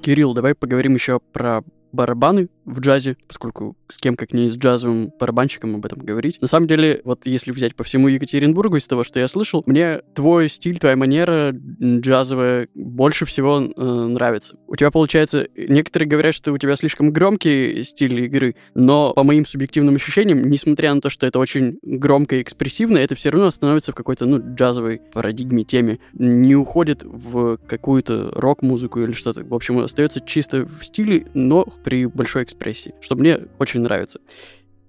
Кирилл, 0.02 0.34
давай 0.34 0.56
поговорим 0.56 0.96
еще 0.96 1.20
про 1.20 1.64
барабаны 1.92 2.50
в 2.66 2.80
джазе, 2.80 3.18
поскольку 3.28 3.76
с 3.88 3.98
кем 3.98 4.16
как 4.16 4.34
не 4.34 4.50
с 4.50 4.58
джазовым 4.58 5.12
барабанщиком 5.20 5.76
об 5.76 5.86
этом 5.86 6.00
говорить. 6.00 6.40
На 6.42 6.48
самом 6.48 6.68
деле, 6.68 7.02
вот 7.04 7.26
если 7.26 7.52
взять 7.52 7.76
по 7.76 7.84
всему 7.84 8.08
Екатеринбургу 8.08 8.78
из 8.78 8.88
того, 8.88 9.04
что 9.04 9.20
я 9.20 9.28
слышал, 9.28 9.64
мне 9.66 10.02
твой 10.14 10.50
стиль, 10.50 10.78
твоя 10.78 10.96
манера 10.96 11.54
джазовая 11.82 12.68
больше 12.76 13.26
всего 13.26 13.60
э, 13.60 13.84
нравится. 13.84 14.56
У 14.68 14.76
тебя 14.76 14.92
получается, 14.92 15.48
некоторые 15.56 16.08
говорят, 16.08 16.36
что 16.36 16.52
у 16.52 16.58
тебя 16.58 16.76
слишком 16.76 17.12
громкий 17.12 17.84
стиль 17.84 18.26
игры, 18.26 18.56
но 18.76 19.14
по 19.14 19.24
моим 19.24 19.46
субъективным 19.46 19.96
ощущениям, 19.96 20.50
несмотря 20.50 20.94
на 20.94 21.02
то, 21.02 21.10
что 21.10 21.26
это 21.26 21.40
очень 21.40 21.80
громко 21.82 22.36
и 22.36 22.42
экспрессивно, 22.42 22.98
это 22.98 23.16
все 23.16 23.30
равно 23.30 23.50
становится 23.52 23.92
в 23.92 23.96
какой-то, 23.96 24.26
ну, 24.26 24.40
джазовой 24.56 25.02
парадигме, 25.12 25.64
теме. 25.64 26.00
Не 26.14 26.56
уходит 26.56 27.04
в 27.04 27.58
какую-то 27.58 28.32
рок-музыку 28.34 29.00
или 29.00 29.12
что-то. 29.12 29.44
В 29.44 29.54
общем, 29.54 29.80
остается 29.80 30.22
чисто 30.22 30.66
в 30.66 30.86
стиле, 30.86 31.26
но 31.34 31.66
при 31.84 32.06
большой 32.06 32.44
экспрессии, 32.44 32.94
что 33.02 33.16
мне 33.16 33.40
очень 33.58 33.82
нравится. 33.82 34.20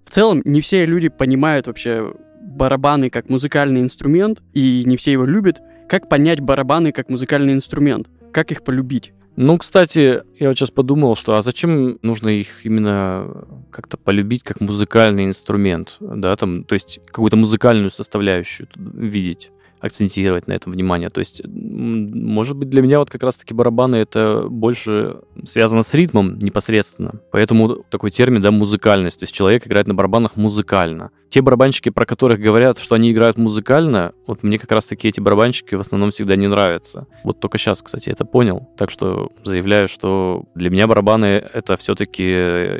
В 0.04 0.10
целом, 0.10 0.42
не 0.44 0.60
все 0.60 0.86
люди 0.86 1.08
понимают 1.08 1.66
вообще 1.66 2.12
барабаны 2.40 3.10
как 3.10 3.28
музыкальный 3.28 3.80
инструмент, 3.80 4.42
и 4.52 4.82
не 4.84 4.96
все 4.96 5.12
его 5.12 5.24
любят. 5.24 5.60
Как 5.88 6.08
понять 6.08 6.40
барабаны 6.40 6.92
как 6.92 7.08
музыкальный 7.08 7.52
инструмент? 7.52 8.08
Как 8.32 8.50
их 8.52 8.64
полюбить? 8.64 9.12
Ну, 9.36 9.56
кстати, 9.56 10.22
я 10.38 10.48
вот 10.48 10.58
сейчас 10.58 10.70
подумал, 10.70 11.16
что 11.16 11.36
а 11.36 11.42
зачем 11.42 11.98
нужно 12.02 12.28
их 12.28 12.66
именно 12.66 13.46
как-то 13.70 13.96
полюбить 13.96 14.42
как 14.42 14.60
музыкальный 14.60 15.24
инструмент, 15.24 15.96
да, 16.00 16.34
там, 16.36 16.64
то 16.64 16.74
есть 16.74 17.00
какую-то 17.06 17.36
музыкальную 17.36 17.90
составляющую 17.90 18.68
видеть 18.76 19.50
акцентировать 19.80 20.46
на 20.46 20.52
этом 20.52 20.72
внимание. 20.72 21.10
То 21.10 21.20
есть, 21.20 21.42
может 21.46 22.56
быть, 22.56 22.70
для 22.70 22.82
меня 22.82 22.98
вот 22.98 23.10
как 23.10 23.22
раз-таки 23.22 23.54
барабаны 23.54 23.96
это 23.96 24.46
больше 24.48 25.20
связано 25.44 25.82
с 25.82 25.94
ритмом 25.94 26.38
непосредственно. 26.38 27.20
Поэтому 27.32 27.84
такой 27.90 28.10
термин, 28.10 28.42
да, 28.42 28.50
музыкальность. 28.50 29.20
То 29.20 29.24
есть 29.24 29.34
человек 29.34 29.66
играет 29.66 29.86
на 29.86 29.94
барабанах 29.94 30.36
музыкально. 30.36 31.10
Те 31.30 31.42
барабанщики, 31.42 31.90
про 31.90 32.04
которых 32.04 32.40
говорят, 32.40 32.78
что 32.78 32.96
они 32.96 33.12
играют 33.12 33.38
музыкально, 33.38 34.12
вот 34.26 34.42
мне 34.42 34.58
как 34.58 34.72
раз-таки 34.72 35.08
эти 35.08 35.20
барабанщики 35.20 35.76
в 35.76 35.80
основном 35.80 36.10
всегда 36.10 36.36
не 36.36 36.48
нравятся. 36.48 37.06
Вот 37.24 37.40
только 37.40 37.56
сейчас, 37.56 37.82
кстати, 37.82 38.10
это 38.10 38.24
понял. 38.24 38.68
Так 38.76 38.90
что 38.90 39.30
заявляю, 39.44 39.88
что 39.88 40.44
для 40.54 40.70
меня 40.70 40.86
барабаны 40.86 41.26
это 41.26 41.76
все-таки 41.76 42.24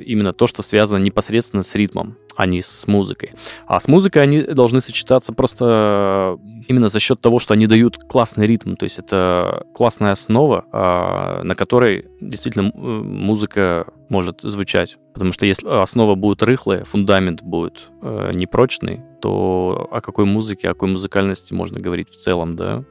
именно 0.05 0.33
то, 0.33 0.47
что 0.47 0.63
связано 0.63 1.03
непосредственно 1.03 1.63
с 1.63 1.75
ритмом 1.75 2.17
а 2.37 2.47
не 2.47 2.63
с 2.63 2.87
музыкой. 2.87 3.33
А 3.67 3.79
с 3.81 3.87
музыкой 3.87 4.23
они 4.23 4.41
должны 4.41 4.81
сочетаться 4.81 5.35
просто 5.35 6.39
именно 6.69 6.89
за 6.89 6.99
счет 6.99 7.21
того, 7.21 7.39
что 7.39 7.53
они 7.53 7.67
дают 7.67 7.99
классный 7.99 8.47
ритм. 8.47 8.77
То 8.77 8.85
есть 8.85 8.99
это 8.99 9.67
классная 9.75 10.13
основа, 10.13 10.65
а, 10.73 11.43
на 11.43 11.55
которой 11.55 12.07
действительно 12.21 12.73
музыка 12.75 13.93
может 14.11 14.43
звучать. 14.43 14.99
Потому 15.15 15.33
что 15.33 15.47
если 15.47 15.67
основа 15.67 16.15
будет 16.15 16.43
рыхлая, 16.43 16.85
фундамент 16.85 17.43
будет 17.43 17.89
э, 18.03 18.33
непрочный, 18.35 19.01
то 19.23 19.89
о 19.91 20.01
какой 20.03 20.27
музыке, 20.27 20.69
о 20.69 20.75
какой 20.75 20.91
музыкальности 20.91 21.55
можно 21.55 21.81
говорить 21.81 22.11
в 22.11 22.17
целом, 22.17 22.57
да? 22.57 22.85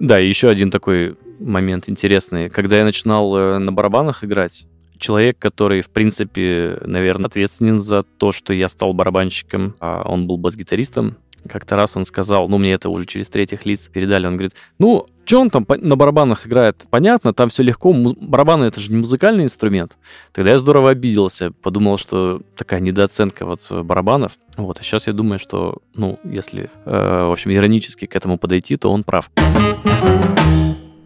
Да, 0.00 0.18
и 0.18 0.26
еще 0.26 0.48
один 0.48 0.72
такой 0.72 1.16
момент 1.38 1.88
интересный. 1.88 2.48
Когда 2.48 2.78
я 2.78 2.84
начинал 2.84 3.36
э, 3.36 3.58
на 3.58 3.72
барабанах 3.72 4.24
играть, 4.24 4.66
человек, 4.98 5.38
который, 5.38 5.82
в 5.82 5.90
принципе, 5.90 6.78
наверное, 6.84 7.26
ответственен 7.26 7.80
за 7.82 8.02
то, 8.02 8.32
что 8.32 8.54
я 8.54 8.68
стал 8.68 8.94
барабанщиком. 8.94 9.74
А 9.80 10.02
он 10.08 10.26
был 10.26 10.38
бас-гитаристом. 10.38 11.16
Как-то 11.46 11.76
раз 11.76 11.96
он 11.96 12.06
сказал, 12.06 12.48
ну, 12.48 12.58
мне 12.58 12.72
это 12.72 12.88
уже 12.88 13.04
через 13.04 13.28
третьих 13.28 13.66
лиц 13.66 13.88
передали, 13.88 14.26
он 14.26 14.34
говорит, 14.34 14.54
ну, 14.78 15.06
что 15.24 15.40
он 15.40 15.50
там 15.50 15.66
на 15.68 15.96
барабанах 15.96 16.46
играет, 16.46 16.86
понятно, 16.90 17.32
там 17.32 17.48
все 17.48 17.62
легко, 17.62 17.92
барабаны 17.92 18.64
это 18.64 18.80
же 18.80 18.92
не 18.92 18.98
музыкальный 18.98 19.44
инструмент. 19.44 19.98
Тогда 20.32 20.50
я 20.50 20.58
здорово 20.58 20.90
обиделся, 20.90 21.52
подумал, 21.62 21.98
что 21.98 22.42
такая 22.56 22.80
недооценка 22.80 23.46
вот 23.46 23.70
барабанов. 23.70 24.32
Вот, 24.56 24.78
а 24.80 24.82
сейчас 24.82 25.06
я 25.06 25.12
думаю, 25.12 25.38
что, 25.38 25.78
ну, 25.94 26.18
если, 26.24 26.70
э, 26.84 27.24
в 27.26 27.32
общем, 27.32 27.52
иронически 27.52 28.06
к 28.06 28.16
этому 28.16 28.38
подойти, 28.38 28.76
то 28.76 28.90
он 28.90 29.04
прав. 29.04 29.30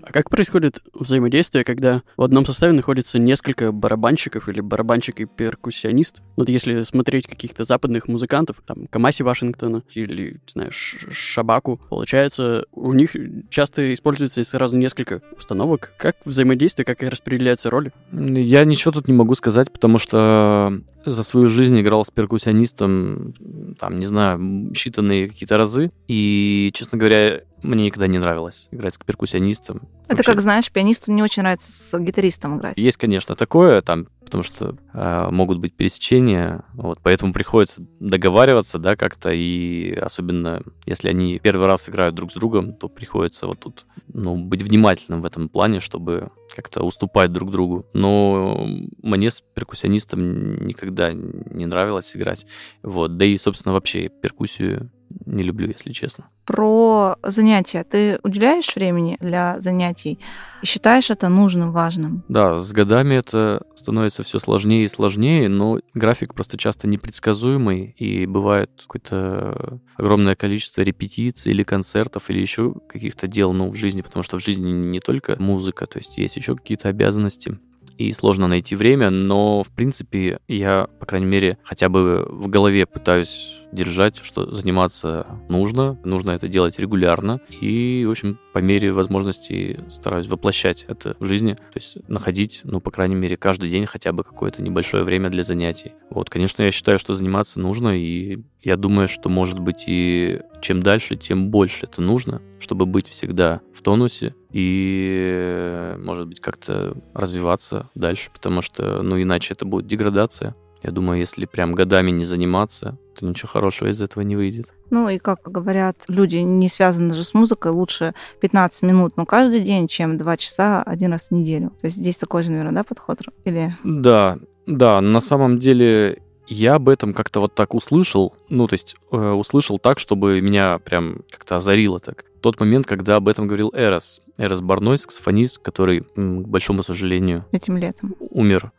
А 0.07 0.12
как 0.12 0.31
происходит 0.31 0.83
взаимодействие, 0.95 1.64
когда 1.64 2.03
в 2.16 2.23
одном 2.23 2.47
составе 2.47 2.73
находится 2.73 3.19
несколько 3.19 3.73
барабанщиков 3.73 4.49
или 4.49 4.61
барабанщик 4.61 5.21
и 5.21 5.25
перкуссионист? 5.25 6.23
Вот 6.37 6.49
если 6.49 6.83
смотреть 6.83 7.27
каких-то 7.27 7.64
западных 7.64 8.07
музыкантов, 8.07 8.62
там, 8.64 8.87
Камаси 8.87 9.25
Вашингтона 9.25 9.83
или, 9.92 10.38
знаю, 10.47 10.71
Шабаку, 10.71 11.81
получается, 11.90 12.66
у 12.71 12.92
них 12.92 13.16
часто 13.51 13.92
используется 13.92 14.45
сразу 14.45 14.79
несколько 14.79 15.23
установок. 15.37 15.92
Как 15.99 16.19
взаимодействие, 16.25 16.85
как 16.85 17.03
распределяются 17.03 17.69
роли? 17.69 17.92
Я 18.12 18.64
ничего 18.64 18.92
тут 18.92 19.09
не 19.09 19.14
могу 19.14 19.35
сказать, 19.35 19.73
потому 19.73 19.99
что 19.99 20.83
за 21.05 21.23
свою 21.25 21.49
жизнь 21.49 21.81
играл 21.81 22.05
с 22.05 22.12
перкуссионистом, 22.12 23.35
там, 23.81 23.99
не 23.99 24.07
знаю, 24.07 24.38
считанные 24.71 25.27
какие-то 25.27 25.57
разы. 25.57 25.90
И, 26.07 26.71
честно 26.75 26.97
говоря, 26.97 27.40
мне 27.62 27.85
никогда 27.85 28.07
не 28.07 28.19
нравилось 28.19 28.69
играть 28.71 28.95
с 28.95 28.99
перкуссионистом. 28.99 29.88
Это 30.05 30.19
Вообще... 30.19 30.33
как, 30.33 30.40
знаешь, 30.40 30.71
пианисту 30.71 31.12
не 31.12 31.23
очень 31.23 31.42
нравится 31.42 31.73
с 31.73 31.99
гитаристом 31.99 32.59
играть. 32.59 32.77
Есть, 32.77 32.97
конечно, 32.97 33.35
такое, 33.35 33.83
там, 33.83 34.07
потому 34.25 34.42
что 34.42 34.77
э, 34.92 35.29
могут 35.31 35.59
быть 35.59 35.75
пересечения, 35.75 36.64
вот, 36.75 36.99
поэтому 37.03 37.33
приходится 37.33 37.83
договариваться, 37.99 38.79
да, 38.79 38.95
как-то, 38.95 39.31
и 39.33 39.95
особенно 39.95 40.62
если 40.85 41.09
они 41.09 41.38
первый 41.40 41.66
раз 41.66 41.88
играют 41.88 42.14
друг 42.14 42.31
с 42.31 42.35
другом, 42.35 42.75
то 42.75 42.88
приходится 42.88 43.47
вот 43.47 43.61
тут, 43.61 43.87
ну, 44.12 44.37
быть 44.37 44.62
внимательным 44.62 45.23
в 45.23 45.27
этом 45.27 45.49
плане, 45.49 45.81
чтобы 45.81 46.31
как-то 46.55 46.85
уступать 46.85 47.33
друг 47.33 47.51
другу. 47.51 47.87
Но 47.92 48.66
мне 49.03 49.31
с 49.31 49.42
перкуссионистом 49.55 50.66
никогда 50.66 51.12
не 51.12 51.66
нравилось 51.66 52.14
играть, 52.16 52.47
вот, 52.83 53.16
да 53.16 53.25
и, 53.25 53.37
собственно, 53.37 53.73
вообще 53.73 54.09
перкуссию 54.09 54.90
не 55.27 55.42
люблю, 55.42 55.69
если 55.69 55.92
честно. 55.92 56.29
Про 56.45 57.16
занятия. 57.23 57.85
Ты 57.85 58.19
уделяешь 58.23 58.75
времени 58.75 59.16
для 59.21 59.61
занятий 59.61 60.19
и 60.62 60.66
считаешь 60.66 61.11
это 61.11 61.29
нужным, 61.29 61.73
важным? 61.73 62.25
Да, 62.29 62.57
с 62.57 62.73
годами 62.73 63.14
это 63.14 63.62
становится 63.75 64.23
все 64.23 64.38
сложнее 64.38 64.83
и 64.83 64.88
сложнее, 64.88 65.49
но 65.49 65.81
график 65.95 66.35
просто 66.35 66.57
часто 66.57 66.88
непредсказуемый, 66.88 67.95
и 67.99 68.27
бывает 68.27 68.71
какое-то 68.81 69.81
огромное 69.97 70.35
количество 70.35 70.83
репетиций 70.83 71.53
или 71.53 71.62
концертов, 71.62 72.31
или 72.31 72.40
еще 72.40 72.75
каких-то 72.88 73.29
дел 73.29 73.53
ну, 73.53 73.71
в 73.71 73.75
жизни, 73.75 74.03
потому 74.03 74.23
что 74.23 74.38
в 74.38 74.42
жизни 74.42 74.71
не 74.71 75.01
только 75.01 75.37
музыка, 75.40 75.87
то 75.87 75.99
есть 75.99 76.19
есть 76.19 76.37
еще 76.37 76.57
какие-то 76.57 76.88
обязанности 76.88 77.59
и 77.99 78.13
сложно 78.13 78.47
найти 78.47 78.77
время, 78.77 79.11
но, 79.11 79.63
в 79.63 79.71
принципе, 79.71 80.39
я, 80.49 80.89
по 81.01 81.07
крайней 81.07 81.27
мере, 81.27 81.59
хотя 81.63 81.89
бы 81.89 82.27
в 82.29 82.49
голове 82.49 82.87
пытаюсь 82.87 83.63
держать, 83.73 84.17
что 84.23 84.53
заниматься 84.55 85.27
нужно, 85.49 85.99
нужно 86.05 86.31
это 86.33 86.49
делать 86.49 86.79
регулярно, 86.79 87.41
и, 87.61 88.05
в 88.07 88.11
общем, 88.11 88.39
по 88.53 88.59
мере 88.59 88.93
возможности 88.93 89.81
стараюсь 89.91 90.29
воплощать 90.29 90.85
это 90.89 91.17
в 91.19 91.25
жизни, 91.25 91.55
то 91.55 91.77
есть 91.77 91.97
находить, 92.09 92.61
ну, 92.65 92.81
по 92.81 92.91
крайней 92.91 93.17
мере, 93.17 93.37
каждый 93.37 93.69
день 93.69 93.87
хотя 93.87 94.13
бы 94.13 94.25
какое-то 94.25 94.63
небольшое 94.63 95.05
время 95.05 95.29
для 95.29 95.43
занятий. 95.43 95.93
Вот, 96.11 96.31
конечно, 96.31 96.63
я 96.63 96.71
считаю, 96.71 96.99
что 96.99 97.13
заниматься 97.13 97.61
нужно, 97.61 97.99
и 97.99 98.39
я 98.63 98.77
думаю, 98.77 99.09
что, 99.09 99.29
может 99.29 99.59
быть, 99.59 99.85
и 99.87 100.41
чем 100.61 100.81
дальше, 100.81 101.17
тем 101.17 101.51
больше 101.51 101.87
это 101.87 102.01
нужно, 102.01 102.41
чтобы 102.59 102.87
быть 102.87 103.09
всегда 103.09 103.61
в 103.75 103.83
тонусе 103.83 104.35
и, 104.59 105.95
может 105.99 106.29
быть, 106.29 106.40
как-то 106.40 106.97
развиваться 107.12 107.90
дальше, 107.95 108.31
потому 108.33 108.62
что, 108.62 109.03
ну, 109.03 109.21
иначе 109.21 109.53
это 109.53 109.66
будет 109.66 109.87
деградация. 109.87 110.57
Я 110.83 110.92
думаю, 110.92 111.19
если 111.19 111.45
прям 111.45 111.75
годами 111.75 112.11
не 112.11 112.25
заниматься, 112.25 112.97
то 113.19 113.27
ничего 113.27 113.49
хорошего 113.49 113.88
из 113.90 114.01
этого 114.01 114.23
не 114.23 114.35
выйдет. 114.35 114.73
Ну 114.88 115.11
и, 115.11 115.19
как 115.19 115.40
говорят, 115.45 116.05
люди 116.09 116.37
не 116.37 116.71
связаны 116.71 117.12
же 117.12 117.23
с 117.23 117.35
музыкой, 117.35 117.73
лучше 117.73 118.14
15 118.40 118.83
минут, 118.85 119.19
но 119.19 119.27
каждый 119.27 119.61
день, 119.61 119.88
чем 119.88 120.16
2 120.16 120.37
часа 120.38 120.83
один 120.83 121.12
раз 121.12 121.29
в 121.29 121.33
неделю. 121.33 121.75
То 121.79 121.88
есть 121.88 121.99
здесь 121.99 122.16
такой 122.16 122.42
же, 122.42 122.51
наверное, 122.51 122.73
да, 122.73 122.85
подход? 122.85 123.19
Или... 123.45 123.77
Да, 123.85 124.38
да, 124.66 125.03
на 125.03 125.21
самом 125.21 125.59
деле 125.59 126.23
я 126.47 126.77
об 126.77 126.88
этом 126.88 127.12
как-то 127.12 127.40
вот 127.40 127.55
так 127.55 127.75
услышал, 127.75 128.35
ну, 128.49 128.69
то 128.69 128.75
есть 128.75 128.97
э, 129.11 129.31
услышал 129.33 129.79
так, 129.79 129.99
чтобы 129.99 130.40
меня 130.40 130.79
прям 130.79 131.19
как-то 131.31 131.57
озарило 131.57 132.01
так. 132.01 132.25
Тот 132.47 132.61
момент, 132.61 132.87
когда 132.87 133.17
об 133.17 133.27
этом 133.27 133.49
говорил 133.49 133.73
Эрос. 133.75 134.21
Эрос 134.39 134.61
Барной, 134.61 134.99
саксофонист, 134.99 135.59
который, 135.59 136.03
к 136.03 136.47
большому 136.47 136.85
сожалению... 136.85 137.45
Этим 137.51 137.77
летом. 137.77 138.15
Умер. 138.21 138.71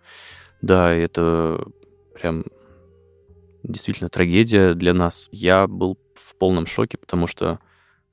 Да, 0.61 0.93
это 0.93 1.67
прям 2.13 2.45
действительно 3.63 4.09
трагедия 4.09 4.73
для 4.73 4.93
нас. 4.93 5.27
Я 5.33 5.67
был 5.67 5.99
в 6.13 6.37
полном 6.37 6.65
шоке, 6.65 6.97
потому 6.97 7.27
что 7.27 7.59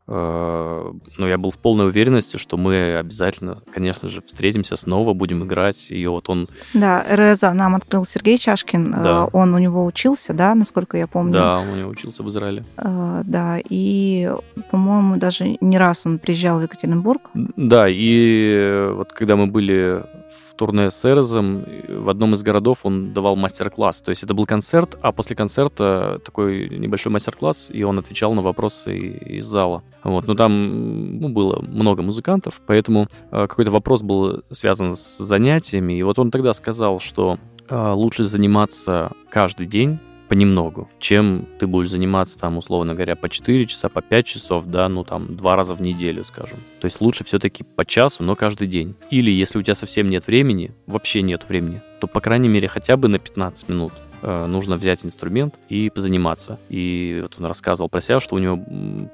Э, 0.06 0.92
ну, 1.16 1.26
я 1.26 1.38
был 1.38 1.50
в 1.50 1.58
полной 1.58 1.86
уверенности, 1.86 2.36
что 2.36 2.56
мы 2.56 2.96
обязательно, 2.96 3.58
конечно 3.72 4.08
же, 4.08 4.20
встретимся 4.20 4.76
снова, 4.76 5.14
будем 5.14 5.44
играть. 5.44 5.90
И 5.90 6.06
вот 6.06 6.28
он... 6.28 6.48
Да, 6.74 7.04
РЭЗа 7.08 7.52
нам 7.54 7.74
открыл 7.74 8.04
Сергей 8.04 8.36
Чашкин. 8.36 8.94
Э, 8.94 9.02
да. 9.02 9.24
Он 9.32 9.54
у 9.54 9.58
него 9.58 9.84
учился, 9.84 10.34
да, 10.34 10.54
насколько 10.54 10.98
я 10.98 11.06
помню? 11.06 11.32
Да, 11.32 11.58
он 11.58 11.68
у 11.68 11.76
него 11.76 11.90
учился 11.90 12.22
в 12.22 12.28
Израиле. 12.28 12.64
Э, 12.76 13.22
да, 13.24 13.58
и, 13.58 14.30
по-моему, 14.70 15.16
даже 15.16 15.56
не 15.60 15.78
раз 15.78 16.04
он 16.04 16.18
приезжал 16.18 16.58
в 16.58 16.62
Екатеринбург. 16.62 17.30
Да, 17.34 17.86
и 17.88 18.88
вот 18.90 19.12
когда 19.12 19.36
мы 19.36 19.46
были 19.46 20.04
в 20.48 20.54
турне 20.54 20.90
с 20.90 21.04
Эрезом, 21.04 21.64
в 21.88 22.08
одном 22.08 22.34
из 22.34 22.42
городов 22.42 22.80
он 22.82 23.12
давал 23.12 23.36
мастер-класс. 23.36 24.02
То 24.02 24.10
есть 24.10 24.22
это 24.22 24.34
был 24.34 24.46
концерт, 24.46 24.98
а 25.00 25.12
после 25.12 25.34
концерта 25.34 26.20
такой 26.24 26.68
небольшой 26.68 27.10
мастер-класс, 27.10 27.70
и 27.72 27.82
он 27.82 27.98
отвечал 27.98 28.34
на 28.34 28.42
вопросы 28.42 28.96
из 28.96 29.44
зала. 29.44 29.82
Вот, 30.04 30.26
но 30.26 30.34
там 30.34 31.18
ну, 31.18 31.30
было 31.30 31.60
много 31.62 32.02
музыкантов, 32.02 32.60
поэтому 32.66 33.08
э, 33.30 33.46
какой-то 33.46 33.70
вопрос 33.70 34.02
был 34.02 34.44
связан 34.50 34.94
с 34.94 35.18
занятиями. 35.18 35.94
И 35.94 36.02
вот 36.02 36.18
он 36.18 36.30
тогда 36.30 36.52
сказал, 36.52 37.00
что 37.00 37.38
э, 37.68 37.92
лучше 37.92 38.24
заниматься 38.24 39.12
каждый 39.30 39.66
день 39.66 39.98
понемногу, 40.28 40.88
чем 40.98 41.46
ты 41.58 41.66
будешь 41.66 41.90
заниматься 41.90 42.38
там, 42.38 42.56
условно 42.58 42.94
говоря, 42.94 43.16
по 43.16 43.28
4 43.28 43.66
часа, 43.66 43.88
по 43.88 44.02
5 44.02 44.26
часов, 44.26 44.66
да, 44.66 44.88
ну 44.88 45.04
там 45.04 45.36
два 45.36 45.56
раза 45.56 45.74
в 45.74 45.80
неделю, 45.80 46.24
скажем. 46.24 46.58
То 46.80 46.86
есть 46.86 47.00
лучше 47.00 47.24
все-таки 47.24 47.64
по 47.64 47.84
часу, 47.84 48.22
но 48.22 48.34
каждый 48.36 48.68
день. 48.68 48.94
Или 49.10 49.30
если 49.30 49.58
у 49.58 49.62
тебя 49.62 49.74
совсем 49.74 50.06
нет 50.06 50.26
времени, 50.26 50.74
вообще 50.86 51.22
нет 51.22 51.48
времени, 51.48 51.82
то, 52.00 52.06
по 52.06 52.20
крайней 52.20 52.48
мере, 52.48 52.68
хотя 52.68 52.96
бы 52.96 53.08
на 53.08 53.18
15 53.18 53.68
минут 53.68 53.92
нужно 54.24 54.76
взять 54.76 55.04
инструмент 55.04 55.54
и 55.68 55.90
позаниматься. 55.90 56.58
И 56.68 57.18
вот 57.22 57.36
он 57.38 57.46
рассказывал 57.46 57.88
про 57.88 58.00
себя, 58.00 58.20
что 58.20 58.36
у 58.36 58.38
него 58.38 58.58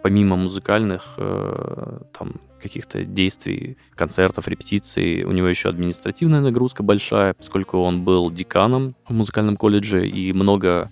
помимо 0.03 0.37
музыкальных 0.37 1.15
э, 1.17 1.99
там 2.17 2.35
каких-то 2.61 3.05
действий, 3.05 3.77
концертов, 3.95 4.47
репетиций. 4.49 5.25
У 5.25 5.33
него 5.33 5.49
еще 5.49 5.69
административная 5.69 6.41
нагрузка 6.41 6.83
большая, 6.83 7.35
поскольку 7.35 7.79
он 7.79 8.05
был 8.05 8.31
деканом 8.31 8.95
в 9.09 9.13
музыкальном 9.13 9.57
колледже 9.57 10.07
и 10.07 10.33
много 10.33 10.91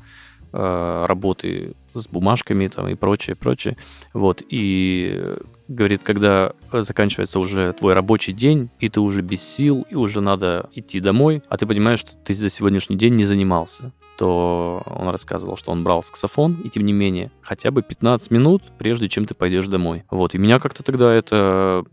э, 0.53 1.05
работы 1.07 1.75
с 1.95 2.09
бумажками 2.09 2.69
там 2.69 2.89
и 2.89 2.95
прочее, 2.95 3.37
прочее. 3.37 3.77
Вот, 4.15 4.43
и 4.49 5.37
говорит, 5.69 6.03
когда 6.03 6.53
заканчивается 6.73 7.39
уже 7.39 7.73
твой 7.73 7.95
рабочий 7.95 8.33
день, 8.33 8.71
и 8.81 8.89
ты 8.89 9.01
уже 9.01 9.21
без 9.21 9.43
сил, 9.43 9.87
и 9.91 9.95
уже 9.95 10.21
надо 10.21 10.71
идти 10.75 11.01
домой, 11.01 11.43
а 11.49 11.57
ты 11.57 11.67
понимаешь, 11.67 12.01
что 12.01 12.13
ты 12.25 12.33
за 12.33 12.51
сегодняшний 12.51 12.97
день 12.97 13.15
не 13.15 13.25
занимался 13.25 13.93
то 14.19 14.83
он 14.85 15.09
рассказывал, 15.09 15.57
что 15.57 15.71
он 15.71 15.85
брал 15.85 16.03
саксофон, 16.03 16.61
и 16.65 16.69
тем 16.69 16.85
не 16.85 16.93
менее, 16.93 17.31
хотя 17.41 17.71
бы 17.71 17.83
15 17.83 18.31
минут, 18.33 18.63
прежде 18.77 19.09
чем 19.09 19.25
ты 19.25 19.35
пойдешь 19.35 19.69
домой. 19.69 20.05
Вот, 20.11 20.35
и 20.35 20.39
меня 20.39 20.59
как-то 20.59 20.83
тогда 20.83 21.13
это 21.13 21.85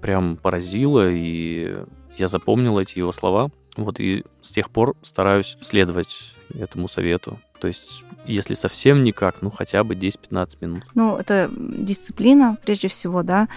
прям 0.00 0.38
поразило, 0.38 1.08
и 1.10 1.84
я 2.16 2.28
запомнил 2.28 2.78
эти 2.78 2.98
его 2.98 3.12
слова. 3.12 3.50
Вот, 3.76 4.00
и 4.00 4.24
с 4.40 4.50
тех 4.50 4.70
пор 4.70 4.96
стараюсь 5.02 5.58
следовать 5.60 6.34
этому 6.58 6.88
совету. 6.88 7.38
То 7.64 7.68
есть, 7.68 8.04
если 8.26 8.52
совсем 8.52 9.02
никак, 9.02 9.36
ну 9.40 9.50
хотя 9.50 9.84
бы 9.84 9.94
10-15 9.94 10.58
минут. 10.60 10.82
Ну, 10.94 11.16
это 11.16 11.48
дисциплина, 11.56 12.58
прежде 12.62 12.88
всего, 12.88 13.22
да. 13.22 13.48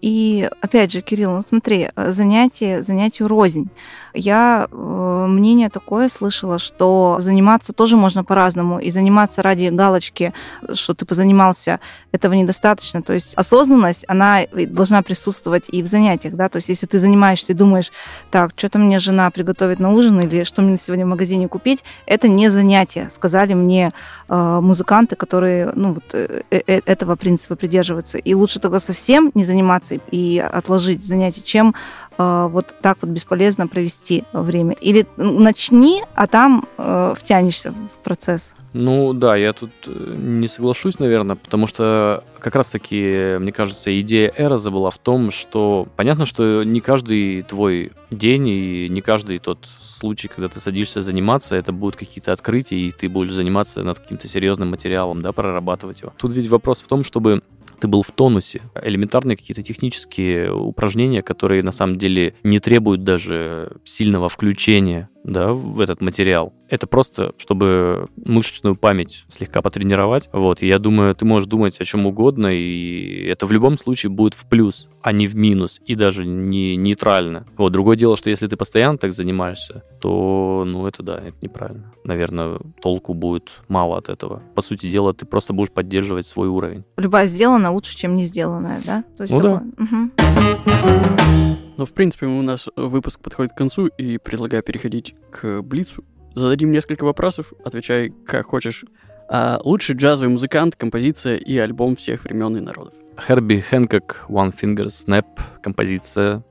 И 0.00 0.48
опять 0.60 0.92
же, 0.92 1.00
Кирилл, 1.00 1.32
ну 1.32 1.42
смотри, 1.42 1.88
занятие, 1.96 2.84
занятию 2.84 3.26
рознь. 3.26 3.70
Я 4.14 4.68
э, 4.70 5.26
мнение 5.28 5.68
такое 5.68 6.08
слышала, 6.08 6.60
что 6.60 7.16
заниматься 7.18 7.72
тоже 7.72 7.96
можно 7.96 8.22
по-разному. 8.22 8.78
И 8.78 8.92
заниматься 8.92 9.42
ради 9.42 9.68
галочки, 9.70 10.32
что 10.74 10.94
ты 10.94 11.04
позанимался, 11.06 11.80
этого 12.12 12.34
недостаточно. 12.34 13.02
То 13.02 13.14
есть 13.14 13.34
осознанность, 13.34 14.04
она 14.06 14.42
должна 14.52 15.02
присутствовать 15.02 15.64
и 15.70 15.82
в 15.82 15.86
занятиях, 15.86 16.34
да. 16.34 16.48
То 16.48 16.58
есть 16.58 16.68
если 16.68 16.86
ты 16.86 17.00
занимаешься 17.00 17.50
и 17.50 17.56
думаешь, 17.56 17.90
так, 18.30 18.52
что-то 18.54 18.78
мне 18.78 19.00
жена 19.00 19.28
приготовит 19.32 19.80
на 19.80 19.90
ужин 19.90 20.20
или 20.20 20.44
что 20.44 20.62
мне 20.62 20.76
сегодня 20.76 21.04
в 21.04 21.08
магазине 21.08 21.48
купить, 21.48 21.82
это 22.06 22.28
не 22.28 22.48
занятие, 22.48 23.10
сказали 23.12 23.55
мне 23.56 23.92
э, 24.28 24.60
музыканты, 24.62 25.16
которые 25.16 25.72
ну, 25.74 25.94
вот, 25.94 26.04
э, 26.12 26.42
э, 26.50 26.80
этого 26.86 27.16
принципа 27.16 27.56
придерживаются. 27.56 28.18
И 28.18 28.34
лучше 28.34 28.60
тогда 28.60 28.80
совсем 28.80 29.30
не 29.34 29.44
заниматься 29.44 29.96
и 30.10 30.38
отложить 30.38 31.04
занятие, 31.04 31.42
чем 31.42 31.74
э, 32.18 32.48
вот 32.50 32.74
так 32.80 32.98
вот 33.00 33.10
бесполезно 33.10 33.66
провести 33.66 34.24
время. 34.32 34.74
Или 34.80 35.06
начни, 35.16 36.02
а 36.14 36.26
там 36.26 36.66
э, 36.78 37.14
втянешься 37.16 37.72
в 37.72 38.04
процесс. 38.04 38.54
Ну 38.78 39.14
да, 39.14 39.36
я 39.36 39.54
тут 39.54 39.70
э, 39.86 40.14
не 40.18 40.48
соглашусь, 40.48 40.98
наверное, 40.98 41.36
потому 41.36 41.66
что 41.66 42.22
как 42.38 42.54
раз-таки, 42.56 43.38
мне 43.38 43.50
кажется, 43.50 43.98
идея 44.02 44.30
Эроза 44.36 44.70
была 44.70 44.90
в 44.90 44.98
том, 44.98 45.30
что 45.30 45.88
понятно, 45.96 46.26
что 46.26 46.62
не 46.62 46.80
каждый 46.80 47.40
твой 47.42 47.92
день 48.10 48.48
и 48.48 48.88
не 48.90 49.00
каждый 49.00 49.38
тот 49.38 49.66
случай, 49.80 50.28
когда 50.28 50.48
ты 50.48 50.60
садишься 50.60 51.00
заниматься, 51.00 51.56
это 51.56 51.72
будут 51.72 51.96
какие-то 51.96 52.32
открытия, 52.32 52.76
и 52.76 52.92
ты 52.92 53.08
будешь 53.08 53.32
заниматься 53.32 53.82
над 53.82 53.98
каким-то 53.98 54.28
серьезным 54.28 54.68
материалом, 54.68 55.22
да, 55.22 55.32
прорабатывать 55.32 56.02
его. 56.02 56.12
Тут 56.18 56.34
ведь 56.34 56.48
вопрос 56.48 56.80
в 56.80 56.86
том, 56.86 57.02
чтобы 57.02 57.42
ты 57.80 57.88
был 57.88 58.02
в 58.02 58.10
тонусе. 58.10 58.60
Элементарные 58.74 59.36
какие-то 59.38 59.62
технические 59.62 60.52
упражнения, 60.52 61.22
которые 61.22 61.62
на 61.62 61.72
самом 61.72 61.96
деле 61.96 62.34
не 62.42 62.58
требуют 62.58 63.04
даже 63.04 63.78
сильного 63.84 64.28
включения 64.28 65.08
да, 65.26 65.52
в 65.52 65.80
этот 65.80 66.00
материал. 66.00 66.54
Это 66.68 66.86
просто, 66.86 67.32
чтобы 67.36 68.06
мышечную 68.16 68.76
память 68.76 69.24
слегка 69.28 69.60
потренировать. 69.60 70.28
Вот, 70.32 70.62
и 70.62 70.68
я 70.68 70.78
думаю, 70.78 71.14
ты 71.14 71.24
можешь 71.24 71.48
думать 71.48 71.80
о 71.80 71.84
чем 71.84 72.06
угодно, 72.06 72.46
и 72.48 73.24
это 73.24 73.46
в 73.46 73.52
любом 73.52 73.76
случае 73.76 74.10
будет 74.10 74.34
в 74.34 74.48
плюс, 74.48 74.88
а 75.02 75.12
не 75.12 75.26
в 75.26 75.36
минус, 75.36 75.80
и 75.84 75.94
даже 75.94 76.24
не 76.24 76.76
нейтрально. 76.76 77.46
Вот, 77.56 77.72
другое 77.72 77.96
дело, 77.96 78.16
что 78.16 78.30
если 78.30 78.46
ты 78.46 78.56
постоянно 78.56 78.98
так 78.98 79.12
занимаешься, 79.12 79.82
то, 80.00 80.64
ну, 80.66 80.86
это 80.86 81.02
да, 81.02 81.18
это 81.18 81.36
неправильно. 81.42 81.92
Наверное, 82.04 82.58
толку 82.80 83.12
будет 83.12 83.52
мало 83.68 83.98
от 83.98 84.08
этого. 84.08 84.42
По 84.54 84.62
сути 84.62 84.88
дела, 84.88 85.12
ты 85.12 85.26
просто 85.26 85.52
будешь 85.52 85.72
поддерживать 85.72 86.26
свой 86.26 86.48
уровень. 86.48 86.84
Любая 86.96 87.26
сделана 87.26 87.72
лучше, 87.72 87.96
чем 87.96 88.14
не 88.14 88.24
сделанная, 88.24 88.80
да? 88.84 89.04
То 89.16 89.24
есть 89.24 89.32
ну 89.32 89.38
такое... 89.38 89.62
да. 89.76 89.84
Угу. 89.84 91.65
Но, 91.76 91.84
в 91.84 91.92
принципе, 91.92 92.26
у 92.26 92.42
нас 92.42 92.68
выпуск 92.76 93.20
подходит 93.20 93.52
к 93.52 93.56
концу, 93.56 93.86
и 93.86 94.18
предлагаю 94.18 94.62
переходить 94.62 95.14
к 95.30 95.62
Блицу. 95.62 96.04
Зададим 96.34 96.72
несколько 96.72 97.04
вопросов, 97.04 97.52
отвечай 97.64 98.12
как 98.26 98.46
хочешь. 98.46 98.84
А 99.28 99.58
лучший 99.64 99.96
джазовый 99.96 100.30
музыкант, 100.30 100.76
композиция 100.76 101.36
и 101.36 101.56
альбом 101.58 101.96
всех 101.96 102.24
времен 102.24 102.56
и 102.56 102.60
народов. 102.60 102.94
Херби 103.20 103.60
Хэнкок 103.60 104.26
One 104.28 104.54
Finger 104.54 104.86
Snap, 104.86 105.26
композиция 105.62 106.44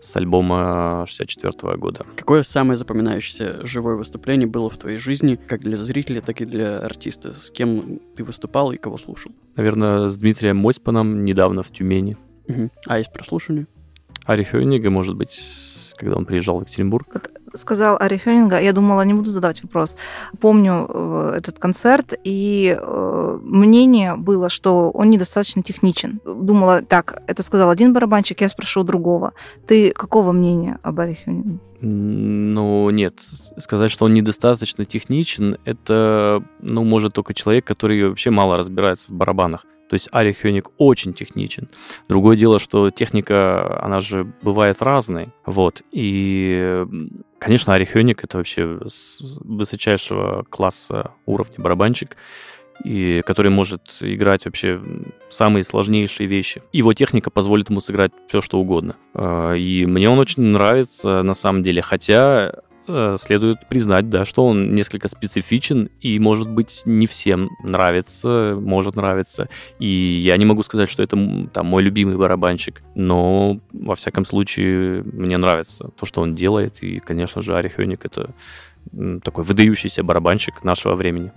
с 0.00 0.16
альбома 0.16 1.04
64 1.06 1.76
года. 1.76 2.06
Какое 2.16 2.42
самое 2.42 2.76
запоминающееся 2.76 3.66
живое 3.66 3.96
выступление 3.96 4.46
было 4.46 4.70
в 4.70 4.78
твоей 4.78 4.98
жизни, 4.98 5.36
как 5.36 5.60
для 5.60 5.76
зрителя, 5.76 6.20
так 6.20 6.40
и 6.40 6.44
для 6.44 6.78
артиста? 6.78 7.34
С 7.34 7.50
кем 7.50 8.00
ты 8.16 8.24
выступал 8.24 8.72
и 8.72 8.76
кого 8.76 8.96
слушал? 8.96 9.32
Наверное, 9.56 10.08
с 10.08 10.16
Дмитрием 10.16 10.56
Мосьпаном 10.56 11.24
недавно 11.24 11.62
в 11.62 11.70
Тюмени. 11.70 12.16
Угу. 12.48 12.70
А 12.86 12.98
есть 12.98 13.12
прослушивание? 13.12 13.66
Ари 14.28 14.44
Хёнига, 14.44 14.90
может 14.90 15.16
быть, 15.16 15.40
когда 15.96 16.16
он 16.16 16.26
приезжал 16.26 16.58
в 16.58 16.60
Екатеринбург. 16.60 17.06
Вот 17.14 17.30
сказал 17.54 17.96
Ари 17.98 18.18
Хёнинга, 18.18 18.60
я 18.60 18.72
думала, 18.72 19.02
не 19.06 19.14
буду 19.14 19.30
задавать 19.30 19.62
вопрос. 19.62 19.96
Помню 20.38 20.86
э, 20.86 21.34
этот 21.38 21.58
концерт, 21.58 22.12
и 22.24 22.76
э, 22.78 23.38
мнение 23.42 24.16
было, 24.16 24.50
что 24.50 24.90
он 24.90 25.08
недостаточно 25.08 25.62
техничен. 25.62 26.20
Думала, 26.26 26.82
так, 26.82 27.22
это 27.26 27.42
сказал 27.42 27.70
один 27.70 27.94
барабанщик, 27.94 28.42
я 28.42 28.50
спрошу 28.50 28.84
другого. 28.84 29.32
Ты 29.66 29.92
какого 29.92 30.32
мнения 30.32 30.78
об 30.82 31.00
Ари 31.00 31.18
Хёнинге? 31.24 31.58
Ну, 31.80 32.90
нет. 32.90 33.14
Сказать, 33.56 33.90
что 33.90 34.04
он 34.04 34.12
недостаточно 34.12 34.84
техничен, 34.84 35.56
это, 35.64 36.42
ну, 36.60 36.84
может 36.84 37.14
только 37.14 37.32
человек, 37.32 37.64
который 37.64 38.08
вообще 38.08 38.30
мало 38.30 38.58
разбирается 38.58 39.08
в 39.08 39.12
барабанах. 39.12 39.64
То 39.88 39.94
есть 39.94 40.08
Ари 40.12 40.32
Хёник 40.32 40.70
очень 40.76 41.14
техничен. 41.14 41.68
Другое 42.08 42.36
дело, 42.36 42.58
что 42.58 42.90
техника, 42.90 43.82
она 43.82 43.98
же 43.98 44.30
бывает 44.42 44.82
разной. 44.82 45.28
Вот. 45.46 45.82
И, 45.92 46.84
конечно, 47.38 47.74
Ари 47.74 47.84
Хёник— 47.84 48.22
это 48.24 48.38
вообще 48.38 48.78
высочайшего 49.40 50.44
класса 50.50 51.12
уровня 51.26 51.56
барабанщик 51.58 52.16
и 52.84 53.22
который 53.26 53.50
может 53.50 53.82
играть 54.00 54.44
вообще 54.44 54.80
самые 55.28 55.64
сложнейшие 55.64 56.26
вещи. 56.26 56.62
Его 56.72 56.92
техника 56.92 57.30
позволит 57.30 57.70
ему 57.70 57.80
сыграть 57.80 58.12
все, 58.28 58.40
что 58.40 58.58
угодно. 58.58 58.96
А, 59.14 59.54
и 59.54 59.86
мне 59.86 60.08
он 60.08 60.18
очень 60.18 60.42
нравится 60.44 61.22
на 61.22 61.34
самом 61.34 61.62
деле, 61.62 61.82
хотя 61.82 62.52
следует 63.18 63.68
признать, 63.68 64.08
да, 64.08 64.24
что 64.24 64.46
он 64.46 64.74
несколько 64.74 65.08
специфичен 65.08 65.90
и, 66.00 66.18
может 66.18 66.48
быть, 66.48 66.82
не 66.84 67.06
всем 67.06 67.50
нравится, 67.62 68.56
может 68.60 68.96
нравиться. 68.96 69.48
И 69.78 69.86
я 69.86 70.36
не 70.36 70.44
могу 70.44 70.62
сказать, 70.62 70.88
что 70.88 71.02
это 71.02 71.16
там 71.52 71.66
мой 71.66 71.82
любимый 71.82 72.16
барабанщик, 72.16 72.82
но, 72.94 73.60
во 73.72 73.94
всяком 73.94 74.24
случае, 74.24 75.02
мне 75.02 75.36
нравится 75.36 75.90
то, 75.98 76.06
что 76.06 76.20
он 76.20 76.34
делает. 76.34 76.82
И, 76.82 76.98
конечно 76.98 77.42
же, 77.42 77.56
Ари 77.56 77.68
Хёник— 77.68 78.04
это 78.06 78.34
такой 79.22 79.44
выдающийся 79.44 80.02
барабанщик 80.02 80.64
нашего 80.64 80.94
времени. 80.94 81.32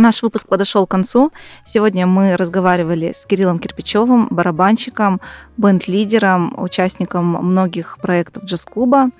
Наш 0.00 0.22
выпуск 0.22 0.48
подошел 0.48 0.86
к 0.86 0.90
концу. 0.90 1.30
Сегодня 1.62 2.06
мы 2.06 2.34
разговаривали 2.38 3.12
с 3.14 3.26
Кириллом 3.26 3.58
Кирпичевым, 3.58 4.28
барабанщиком, 4.30 5.20
бенд-лидером, 5.58 6.54
участником 6.56 7.26
многих 7.26 7.98
проектов 8.00 8.44
джаз-клуба. 8.44 9.10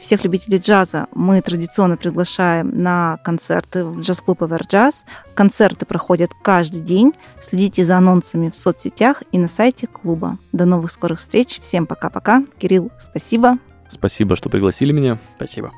Всех 0.00 0.24
любителей 0.24 0.56
джаза 0.56 1.08
мы 1.14 1.42
традиционно 1.42 1.98
приглашаем 1.98 2.70
на 2.82 3.18
концерты 3.22 3.84
в 3.84 4.00
джаз-клуб 4.00 4.42
Эверджаз. 4.44 5.04
Концерты 5.34 5.84
проходят 5.84 6.30
каждый 6.42 6.80
день. 6.80 7.12
Следите 7.42 7.84
за 7.84 7.98
анонсами 7.98 8.48
в 8.48 8.56
соцсетях 8.56 9.22
и 9.30 9.36
на 9.36 9.46
сайте 9.46 9.86
клуба. 9.86 10.38
До 10.52 10.64
новых 10.64 10.90
скорых 10.90 11.18
встреч. 11.18 11.60
Всем 11.60 11.86
пока-пока. 11.86 12.44
Кирилл, 12.56 12.90
спасибо. 12.98 13.58
Спасибо, 13.90 14.36
что 14.36 14.48
пригласили 14.48 14.90
меня. 14.92 15.18
Спасибо. 15.36 15.70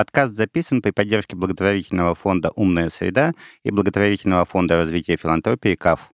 Подкаст 0.00 0.32
записан 0.32 0.80
при 0.80 0.92
поддержке 0.92 1.36
благотворительного 1.36 2.14
фонда 2.14 2.50
«Умная 2.56 2.88
среда» 2.88 3.34
и 3.64 3.70
благотворительного 3.70 4.46
фонда 4.46 4.78
развития 4.78 5.18
филантропии 5.18 5.74
«КАФ». 5.74 6.10